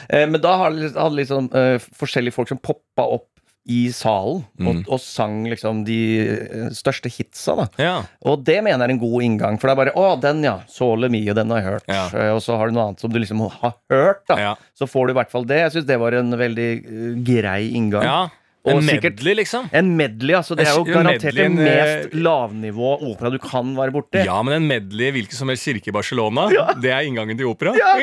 [0.08, 3.32] Eh, men da hadde liksom uh, forskjellige folk som poppa opp
[3.68, 4.68] i salen Mm.
[4.68, 7.56] og, og sang liksom de eh, største hitsa.
[7.56, 7.94] da Ja.
[8.24, 10.60] Og det mener jeg er en god inngang, for det er bare 'Å, den, ja.
[10.68, 11.88] Sole mye, den har jeg hørt'.
[11.88, 12.06] Ja.
[12.14, 14.36] Eh, Og så har du noe annet som du liksom har hørt, da.
[14.38, 14.54] Ja.
[14.78, 15.58] Så får du i hvert fall det.
[15.58, 18.02] Jeg syns det var en veldig eh, grei inngang.
[18.04, 18.28] ja.
[18.66, 19.68] En medley, liksom?
[19.72, 20.56] en medley, altså.
[20.58, 24.24] Det er jo garantert det mest eh, lavnivå opera du kan være borti.
[24.26, 26.48] Ja, men en medley i hvilken som helst kirke i Barcelona,
[26.82, 27.74] det er inngangen til opera.
[27.78, 27.94] Ja,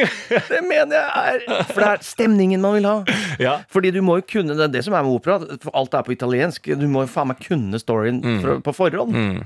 [0.49, 2.95] det mener jeg er For det er stemningen man vil ha.
[3.43, 3.57] Ja.
[3.74, 5.39] Fordi du må jo kunne Det er det som er med opera.
[5.64, 6.72] For alt er på italiensk.
[6.80, 9.14] Du må jo faen meg kunne storyen fra- på forhånd.
[9.14, 9.41] Mm.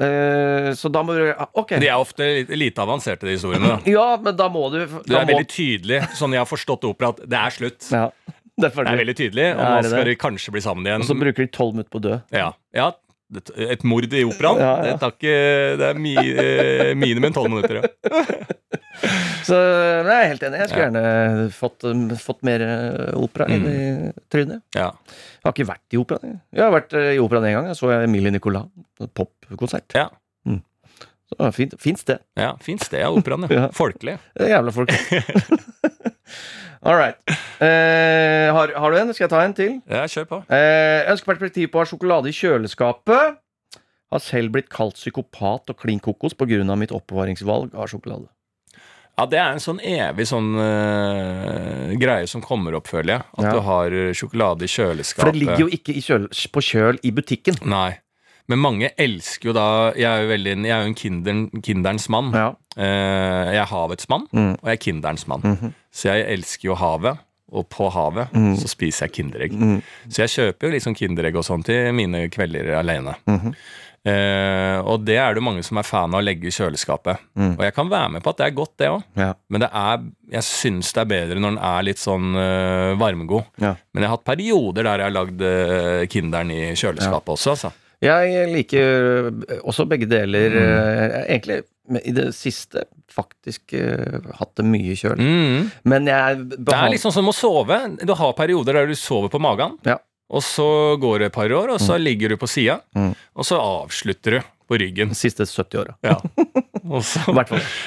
[0.00, 1.26] Eh, så da må du
[1.60, 1.74] Ok.
[1.80, 3.68] De er ofte litt, lite avanserte, de historiene.
[3.68, 3.78] da.
[3.90, 7.10] Ja, men da må du Det er må, veldig tydelig, sånn jeg har forstått opera,
[7.12, 7.90] at det er slutt.
[7.92, 8.06] ja,
[8.62, 10.14] derfor Det er veldig tydelig, og Ja, nå er skal det?
[10.14, 11.04] de kanskje bli sammen igjen.
[11.04, 12.18] Og så bruker de tolv minutter på å dø.
[12.34, 12.90] Ja, ja
[13.30, 14.58] et, mord i operaen.
[14.58, 14.86] Ja, ja.
[14.88, 15.34] Det, tar ikke,
[15.78, 17.80] det er mi, eh, minimum tolv minutter.
[17.80, 18.24] Ja.
[19.46, 20.58] Så jeg er helt enig.
[20.60, 23.78] Jeg skulle gjerne fått, um, fått mer uh, opera inn i
[24.30, 24.60] trynet.
[24.76, 24.90] Ja.
[25.40, 26.34] Jeg har ikke vært i operaen.
[26.52, 26.60] jeg.
[26.60, 27.70] Har vært uh, i operaen én gang.
[27.70, 28.68] Jeg så Emilie Nicolas.
[29.16, 29.88] Popkonsert.
[29.96, 30.10] Ja.
[31.30, 32.18] Så det fint, fint sted.
[32.34, 33.46] ja, Fint sted, ja, operaen.
[33.46, 33.60] Ja.
[33.60, 33.66] Ja.
[33.74, 34.18] Folkelig.
[34.34, 34.90] Er Jævla folk.
[36.82, 37.16] All right.
[37.60, 39.12] Eh, har, har du en?
[39.12, 39.74] Skal jeg ta en til?
[39.90, 40.38] Ja, kjør på.
[40.48, 43.36] Eh, ønsker perspektiv på å ha sjokolade i kjøleskapet.
[44.10, 46.64] Har selv blitt kalt psykopat og klin kokos pga.
[46.76, 48.26] mitt oppbevaringsvalg av sjokolade.
[49.18, 53.24] Ja, det er en sånn evig sånn uh, greie som kommer opp, føler jeg.
[53.36, 53.52] At Ja.
[53.52, 55.20] du har sjokolade i kjøleskapet.
[55.20, 57.60] For det ligger jo ikke i kjøl, på kjøl i butikken.
[57.68, 57.98] Nei.
[58.50, 62.08] Men mange elsker jo da Jeg er jo, veldig, jeg er jo en kinderen, kinderens
[62.12, 62.30] mann.
[62.34, 62.48] Ja.
[62.76, 64.54] Eh, jeg er havets mann, Mm.
[64.58, 65.44] og jeg er kinderens mann.
[65.44, 65.74] Mhm.
[65.92, 67.18] Så jeg elsker jo havet.
[67.52, 68.54] Og på havet Mm.
[68.56, 69.52] så spiser jeg Kinderegg.
[69.52, 69.82] Mm.
[70.08, 73.16] Så jeg kjøper jo sånn Kinderegg og sånn til mine kvelder alene.
[73.26, 73.54] -hmm.
[74.00, 77.20] Uh, og det er det mange som er fan av å legge i kjøleskapet.
[77.36, 77.50] Mm.
[77.58, 79.02] Og jeg kan være med på at det er godt, det òg.
[79.20, 79.34] Ja.
[79.52, 80.06] Men det er,
[80.38, 83.44] jeg syns det er bedre når den er litt sånn uh, varmegod.
[83.60, 83.74] Ja.
[83.92, 87.72] Men jeg har hatt perioder der jeg har lagd uh, Kinderen i kjøleskapet også, altså.
[88.00, 90.48] Jeg liker øh, også begge deler.
[90.50, 90.62] Mm.
[90.62, 91.60] øh, Egentlig
[92.06, 95.18] i det siste faktisk uh, hatt det mye kjøl.
[95.18, 95.64] Mm.
[95.90, 97.78] Men jeg Det er sånn som å sove.
[98.06, 99.96] Du har perioder der du sover på magen, Ja.
[100.30, 103.10] og så går det et par år, og så ligger du på sida, Mm.
[103.34, 104.40] og så avslutter du
[104.70, 105.10] på ryggen.
[105.10, 105.96] de siste 70 åra.
[106.06, 106.16] Ja.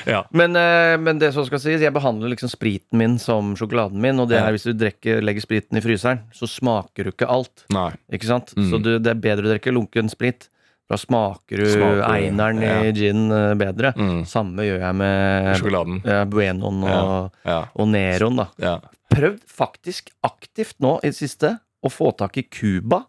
[0.05, 0.21] Ja.
[0.31, 4.19] Men, øh, men det som skal sies, jeg behandler liksom spriten min som sjokoladen min.
[4.21, 7.65] Og det er hvis du drekker, legger spriten i fryseren, så smaker du ikke alt.
[7.73, 7.89] Nei.
[8.13, 8.53] Ikke sant?
[8.55, 8.69] Mm.
[8.71, 10.47] Så du, det er bedre å drikke lunken sprit.
[10.91, 12.77] Da smaker du Smaker eineren ja.
[12.85, 13.93] i gin øh, bedre.
[13.97, 14.23] Mm.
[14.29, 16.01] Samme gjør jeg med Sjokoladen.
[16.05, 17.61] ja, Buenoen og, Ja.
[17.73, 18.47] og Neroen, da.
[18.61, 18.75] ja.
[19.13, 23.03] prøvd faktisk aktivt nå i det siste å få tak i Cuba.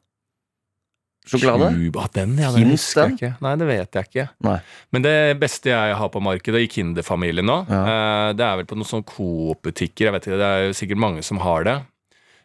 [1.24, 1.70] Sjokolade.
[1.72, 3.36] Cuba, den, ja, den jeg den?
[3.40, 4.26] Nei, det vet jeg ikke.
[4.44, 4.58] Nei.
[4.92, 7.80] Men det beste jeg har på markedet i Kinder-familien nå, Ja.
[8.28, 10.04] eh, det er vel på noen sånne Coop-butikker.
[10.10, 11.78] Jeg vet ikke, Det er jo sikkert mange som har det.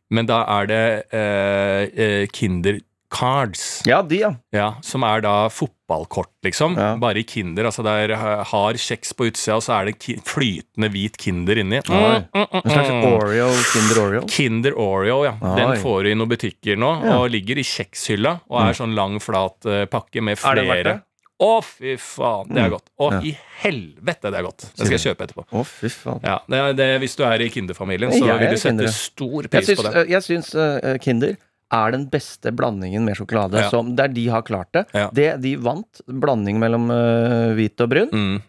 [0.10, 3.82] Men da er det eh, eh, Kinder Cards.
[3.90, 4.30] Ja, de, ja.
[4.54, 6.76] Ja, som er da fotballkort, liksom.
[6.78, 6.92] Ja.
[7.02, 7.66] Bare i Kinder.
[7.66, 8.14] Altså det er
[8.52, 11.82] hard kjeks på utsida, og så er det flytende hvit Kinder inni.
[11.90, 13.04] Mm, mm, mm, En slags mm.
[13.10, 14.24] Oreo, Kinder Oreo.
[14.30, 15.34] Kinder Oreo, ja.
[15.42, 15.56] Oi.
[15.58, 17.18] Den får du i noen butikker nå, Ja.
[17.24, 18.40] og ligger i kjekshylla.
[18.50, 20.94] Og er sånn lang, flat eh, pakke med Er det verdt flere.
[21.00, 21.06] det?
[21.40, 22.72] Å, fy faen, det er Mm.
[22.74, 22.88] godt.
[23.00, 23.20] Å, Ja.
[23.24, 24.58] i helvete, det er godt.
[24.76, 25.46] Det skal jeg kjøpe etterpå.
[25.56, 26.20] Å, fy faen.
[26.22, 28.88] Ja, det, det, Hvis du er i Kinder-familien, så vil du sette Kinder.
[28.92, 29.96] stor pris på det.
[29.96, 31.38] eh, jeg syns uh, Kinder
[31.72, 33.62] er den beste blandingen med sjokolade.
[33.62, 33.70] Ja.
[33.70, 34.86] Som, der de har klart det.
[34.94, 35.10] Ja.
[35.14, 35.30] det.
[35.44, 38.10] De vant blanding mellom uh, hvit og brun.
[38.14, 38.40] Mm,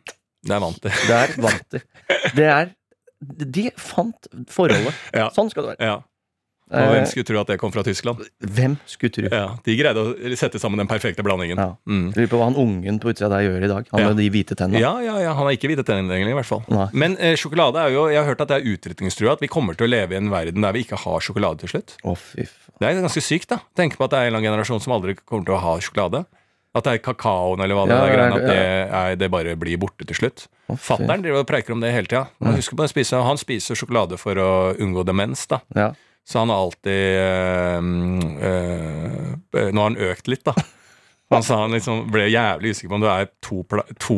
[0.49, 0.93] det er vant de.
[1.09, 1.83] Der vant de.
[2.39, 2.71] Det er
[3.21, 4.95] De fant forholdet.
[5.21, 5.29] Ja.
[5.37, 5.91] Sånn skal det være.
[5.91, 5.99] Ja.
[6.71, 8.21] Og hvem Eh, skulle tro at det kom fra Tyskland?
[8.47, 9.27] hvem skulle tro?
[9.27, 11.59] Ja, De greide å sette sammen den perfekte blandingen.
[11.59, 11.73] Ja.
[11.91, 12.13] Mm.
[12.15, 13.89] Lurer på hva han ungen på utsida der gjør i dag.
[13.91, 14.07] Han Ja.
[14.13, 14.79] med de hvite tennene.
[14.79, 16.63] Ja, ja, ja, han har ikke hvite tenner lenger, i hvert fall.
[16.71, 16.87] Nei.
[16.95, 19.33] Men eh, sjokolade er jo Jeg har hørt at det er utrydningstrua.
[19.35, 21.75] At vi kommer til å leve i en verden der vi ikke har sjokolade til
[21.75, 21.97] slutt.
[22.07, 22.60] Å, fy faen.
[22.81, 23.61] Det er ganske sykt, da.
[23.77, 25.75] Tenk på at det er en eller annen generasjon som aldri kommer til å ha
[25.85, 26.23] sjokolade.
[26.71, 28.59] At det er kakaoen eller hva det Ja, er, greien, at det,
[29.01, 30.47] er, det bare blir borte til slutt.
[30.71, 30.79] Oh.
[30.79, 32.29] Fatter'n preiker om det hele tida.
[32.41, 35.61] Han, husker på å spise- han spiser sjokolade for å unngå demens, da.
[35.77, 35.91] Ja.
[36.25, 37.81] Så han har alltid øh,
[38.47, 40.55] øh, Nå har han økt litt, da.
[41.31, 43.61] Han sa han liksom ble jævlig usikker på om det er to,
[44.03, 44.17] to,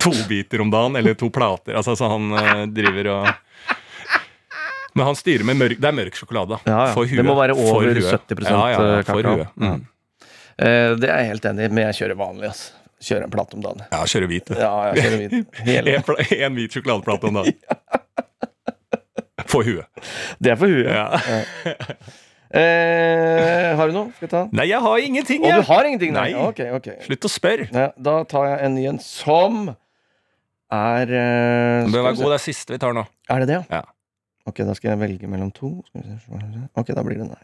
[0.00, 1.76] to biter om dagen, eller to plater.
[1.78, 3.30] Altså, så han øh, driver og
[4.94, 6.60] Men han styrer med mørk Det er mørk sjokolade.
[6.68, 6.92] Ja, ja.
[6.94, 7.18] For huet.
[7.18, 7.98] Det må være over huet.
[8.04, 9.34] 70 ja, ja, ja, for kakao.
[9.40, 9.48] huet.
[9.58, 9.82] Mm.
[10.54, 12.50] Eh, det er jeg helt enig i, men jeg kjører vanlig.
[12.52, 12.80] altså.
[13.04, 13.80] Kjører en plate om dagen.
[13.90, 14.52] Ja, kjører hvit.
[14.56, 15.56] Ja, jeg kjører hvit.
[15.68, 15.96] Hele.
[15.98, 17.56] En, en hvit sjokoladeplate om dagen.
[19.50, 20.06] For huet.
[20.42, 20.88] Det er for huet.
[20.88, 21.74] Ja.
[22.54, 24.12] Eh, har du noe?
[24.14, 24.40] Skal jeg ta?
[24.54, 26.12] Nei, jeg har ingenting, Å, Og du har ingenting?
[26.14, 26.28] Nei.
[26.36, 26.42] nei.
[26.52, 27.00] Okay, okay.
[27.02, 27.64] Slutt å spørre.
[27.74, 29.56] Ja, da tar jeg en ny en som
[30.70, 32.28] er eh, Den bør være god.
[32.30, 33.02] Det er siste vi tar nå.
[33.34, 33.80] Er det det, Ja.
[34.48, 35.78] Ok, da skal jeg velge mellom to.
[35.88, 36.66] Skal vi se.
[36.76, 37.36] Ok, da blir det den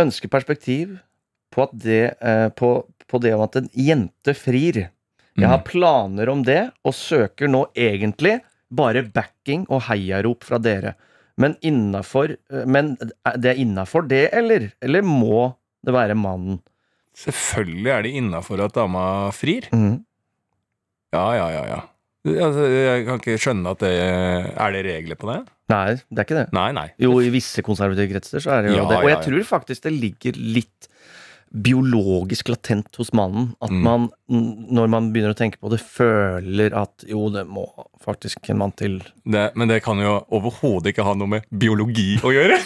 [0.00, 0.96] Ønske perspektiv
[1.52, 2.70] på, det, eh, på,
[3.10, 4.88] på det om at en jente frir.
[5.38, 8.40] Jeg har planer om det, og søker nå egentlig
[8.70, 10.94] bare backing og heiarop fra dere.
[11.40, 14.70] Men innenfor, Men det er innafor det, eller?
[14.82, 15.54] Eller må
[15.86, 16.60] det være mannen?
[17.16, 19.66] Selvfølgelig er det innafor at dama frir.
[19.72, 20.04] Mm.
[21.14, 21.64] Ja, ja, ja.
[21.66, 21.80] ja.
[22.28, 25.38] Altså, jeg kan ikke skjønne at det Er det regler på det?
[25.72, 26.48] Nei, det er ikke det.
[26.52, 26.88] Nei, nei.
[27.00, 28.98] Jo, i visse konservative kretser så er det jo Ja, det.
[28.98, 29.22] Og ja, jeg ja.
[29.28, 30.90] tror faktisk det ligger litt
[31.52, 33.54] biologisk latent hos mannen.
[33.60, 33.82] At Mm.
[33.82, 37.66] man, når man begynner å tenke på det, føler at jo, det må
[38.04, 39.00] faktisk en mann til.
[39.26, 42.58] Det, men det kan jo overhodet ikke ha noe med biologi å gjøre.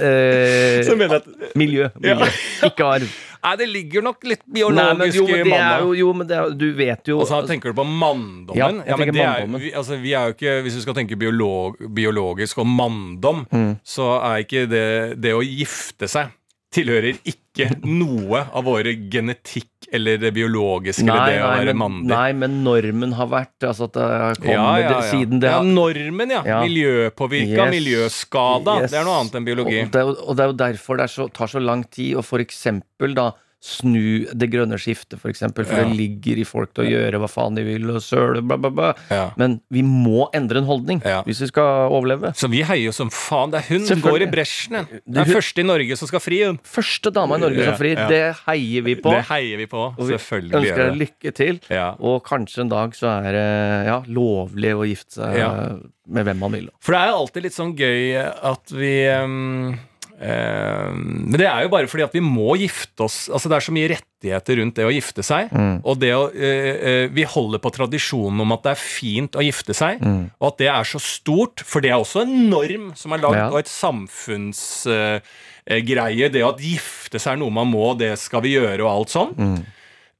[0.00, 1.88] Eh, Så jeg mener at miljø.
[2.02, 2.18] Ja.
[2.66, 3.10] Ikke arv.
[3.40, 6.66] Nei, det ligger nok litt biologisk jo, i er jo, jo, men det er, du
[6.76, 8.58] vet jo Og så tenker du på manndommen.
[8.58, 10.98] Ja, jeg men tenker det er, vi, altså, vi er jo ikke, hvis du skal
[10.98, 13.78] tenke biolog, biologisk og manndom, Mm.
[13.82, 14.84] så er ikke det
[15.24, 16.28] Det å gifte seg
[16.70, 22.10] tilhører ikke noe av våre genetikk eller det biologiske eller Nei, det å være mandig.
[22.12, 25.00] nei, men normen har vært altså at det har kommet ja, ja, ja.
[25.10, 26.42] siden det ja, normen, ja.
[26.46, 26.60] Ja.
[26.62, 27.74] Miljøpåvirka, Yes.
[27.74, 28.76] miljøskada.
[28.84, 28.94] Yes.
[28.94, 29.80] Det er noe annet enn biologi.
[29.82, 32.22] Og det, er og det er jo derfor det så, tar så lang tid å
[32.24, 35.84] for eksempel da snu det grønne skiftet, for eksempel, for Ja.
[35.84, 38.70] det ligger i folk til å gjøre hva faen de vil, og søle, bla, bla,
[38.70, 38.94] bla.
[39.10, 39.30] Ja.
[39.36, 41.22] Men vi må endre en holdning Ja.
[41.22, 42.32] hvis vi skal overleve.
[42.34, 43.50] Så vi heier jo som faen.
[43.52, 44.76] Det er hun som går i bresjen.
[44.76, 44.86] hun.
[45.06, 46.58] Det er er første i Norge som skal fri, hun.
[46.64, 49.10] Første dama i Norge som frir, det heier vi på.
[49.12, 49.84] Det heier vi på.
[49.98, 51.60] og vi Selvfølgelig ønsker deg lykke til.
[52.00, 56.52] Og kanskje en dag så er det ja, lovlig å gifte seg med hvem man
[56.52, 56.68] vil.
[56.80, 59.78] For det er jo alltid litt sånn gøy at vi ehm,
[60.20, 63.22] Men det er jo bare fordi at vi må gifte oss.
[63.32, 65.48] Altså Det er så mye rettigheter rundt det å gifte seg.
[65.48, 65.78] Mm.
[65.88, 69.44] Og det å eh, eh, Vi holder på tradisjonen om at det er fint å
[69.46, 70.26] gifte seg, Mm.
[70.40, 71.60] og at det er så stort.
[71.64, 73.48] For det er også en norm som er lagd, Ja.
[73.50, 76.28] og et samfunnsgreie.
[76.32, 79.34] det at gifte seg er noe man må, det skal vi gjøre, og alt sånn.
[79.36, 79.64] Mm.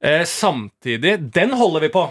[0.01, 2.07] Eh, samtidig, den holder vi på.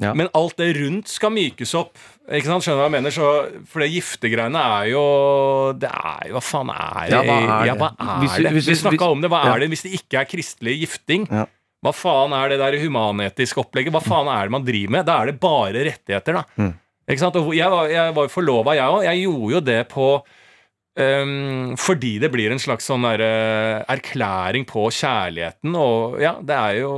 [0.00, 0.14] Ja.
[0.14, 1.98] Men alt det rundt skal mykes opp.
[2.30, 2.62] Ikke sant?
[2.64, 3.10] Skjønner du hva jeg mener?
[3.12, 5.02] Så, for det giftegreiene er jo
[5.76, 7.10] Det er jo Hva faen er det?
[7.12, 7.80] Ja, hva er Ja, det?
[7.82, 8.52] hva er Hvis vi- det?
[8.52, 9.30] hvis- vi snakka om det.
[9.30, 9.54] Hva ja.
[9.54, 11.26] er det hvis det ikke er kristelig gifting?
[11.30, 11.46] Ja.
[11.84, 13.92] Hva faen er det der humanetisk opplegget?
[13.92, 15.06] Hva faen er det man driver med?
[15.06, 16.44] Da er det bare rettigheter, da.
[16.56, 16.74] Mm.
[17.10, 17.36] Ikke sant?
[17.36, 19.02] Og jeg var, jo forlova, jeg òg.
[19.04, 20.22] Jeg gjorde jo det på
[20.98, 26.80] Um, fordi det blir en slags sånn derre erklæring på kjærligheten, og ja, det er
[26.80, 26.90] jo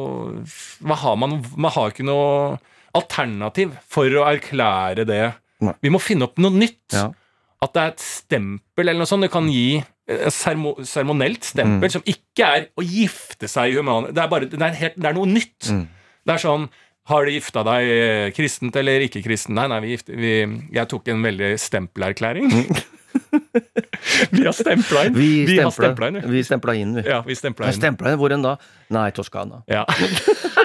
[0.82, 2.59] Hva har man Man har ikke noe
[2.95, 5.22] alternativ for å erklære det.
[5.62, 5.74] Nei.
[5.82, 6.93] Vi må finne opp noe nytt.
[6.93, 7.09] Ja.
[7.62, 9.78] At det er et stempel eller noe sånt Det kan gi
[10.11, 11.93] et sermo- seremonielt stempel Mm.
[11.95, 14.09] som ikke er å gifte seg i human...
[14.12, 15.68] Det er, bare, det er, helt, det er noe nytt.
[15.70, 15.84] Mm.
[16.26, 16.66] Det er sånn
[17.07, 19.55] Har du gifta deg eh, kristent eller ikke kristent?
[19.59, 20.32] Nei, nei, vi gifte, vi,
[20.74, 22.51] jeg tok en veldig stempelerklæring.
[24.30, 25.14] vi har stempla inn.
[25.16, 26.20] Vi, har stempla, stempla inn.
[26.22, 26.30] vi.
[26.36, 27.03] vi stempla inn, vi.
[27.09, 27.76] Ja, vi stempla inn.
[27.78, 28.18] stempla inn.
[28.20, 28.57] Hvor enn da?
[28.95, 29.62] Nei, Toskana.
[29.70, 29.82] Ja.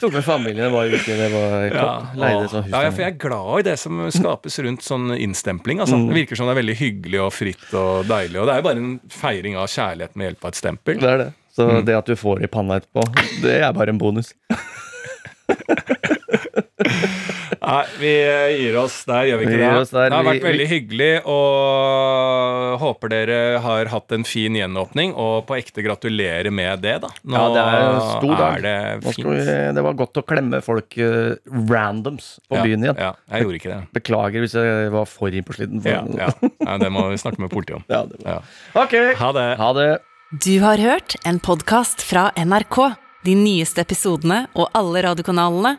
[0.00, 2.06] Tok med familien, det var ikke det var Ja.
[2.14, 2.70] Leide og- sånn hus.
[2.72, 5.78] ja, for jeg er glad i det som skapes rundt sånn innstempling.
[5.80, 5.96] Altså.
[5.96, 6.08] Mm.
[6.08, 8.36] Det virker som det er veldig hyggelig og fritt og deilig.
[8.40, 11.00] Og det er jo bare en feiring av kjærlighet med hjelp av et stempel.
[11.00, 11.32] Det er det.
[11.56, 11.84] Så Mm.
[11.86, 13.02] det at du får i panna etterpå,
[13.40, 14.34] det er bare en bonus.
[17.66, 19.90] Nei, vi eh, gir oss der, gjør vi ikke Vi det?
[19.90, 20.08] der.
[20.10, 25.14] Det har Vi- vært veldig hyggelig, og håper dere har hatt en fin gjenåpning.
[25.18, 27.10] Og på ekte gratulerer med det, da.
[27.24, 28.58] Nå Ja, det er en stor dag.
[28.58, 29.26] er det fint.
[29.26, 31.34] vi, det var godt å klemme folk uh,
[31.70, 32.96] randoms på ja, byen igjen.
[33.02, 33.80] Ja, jeg gjorde ikke det.
[34.00, 35.82] Beklager hvis jeg var for innpåsliten.
[35.82, 36.30] for- Ja, ja.
[36.66, 37.84] ja, det må vi snakke med politiet om.
[37.96, 38.28] Ja, det må.
[38.30, 38.40] Ja.
[38.82, 39.48] Ok, Ha det.
[39.58, 39.88] ha det.
[40.42, 42.94] Du har hørt en podkast fra NRK.
[43.26, 45.78] De nyeste episodene og alle radiokanalene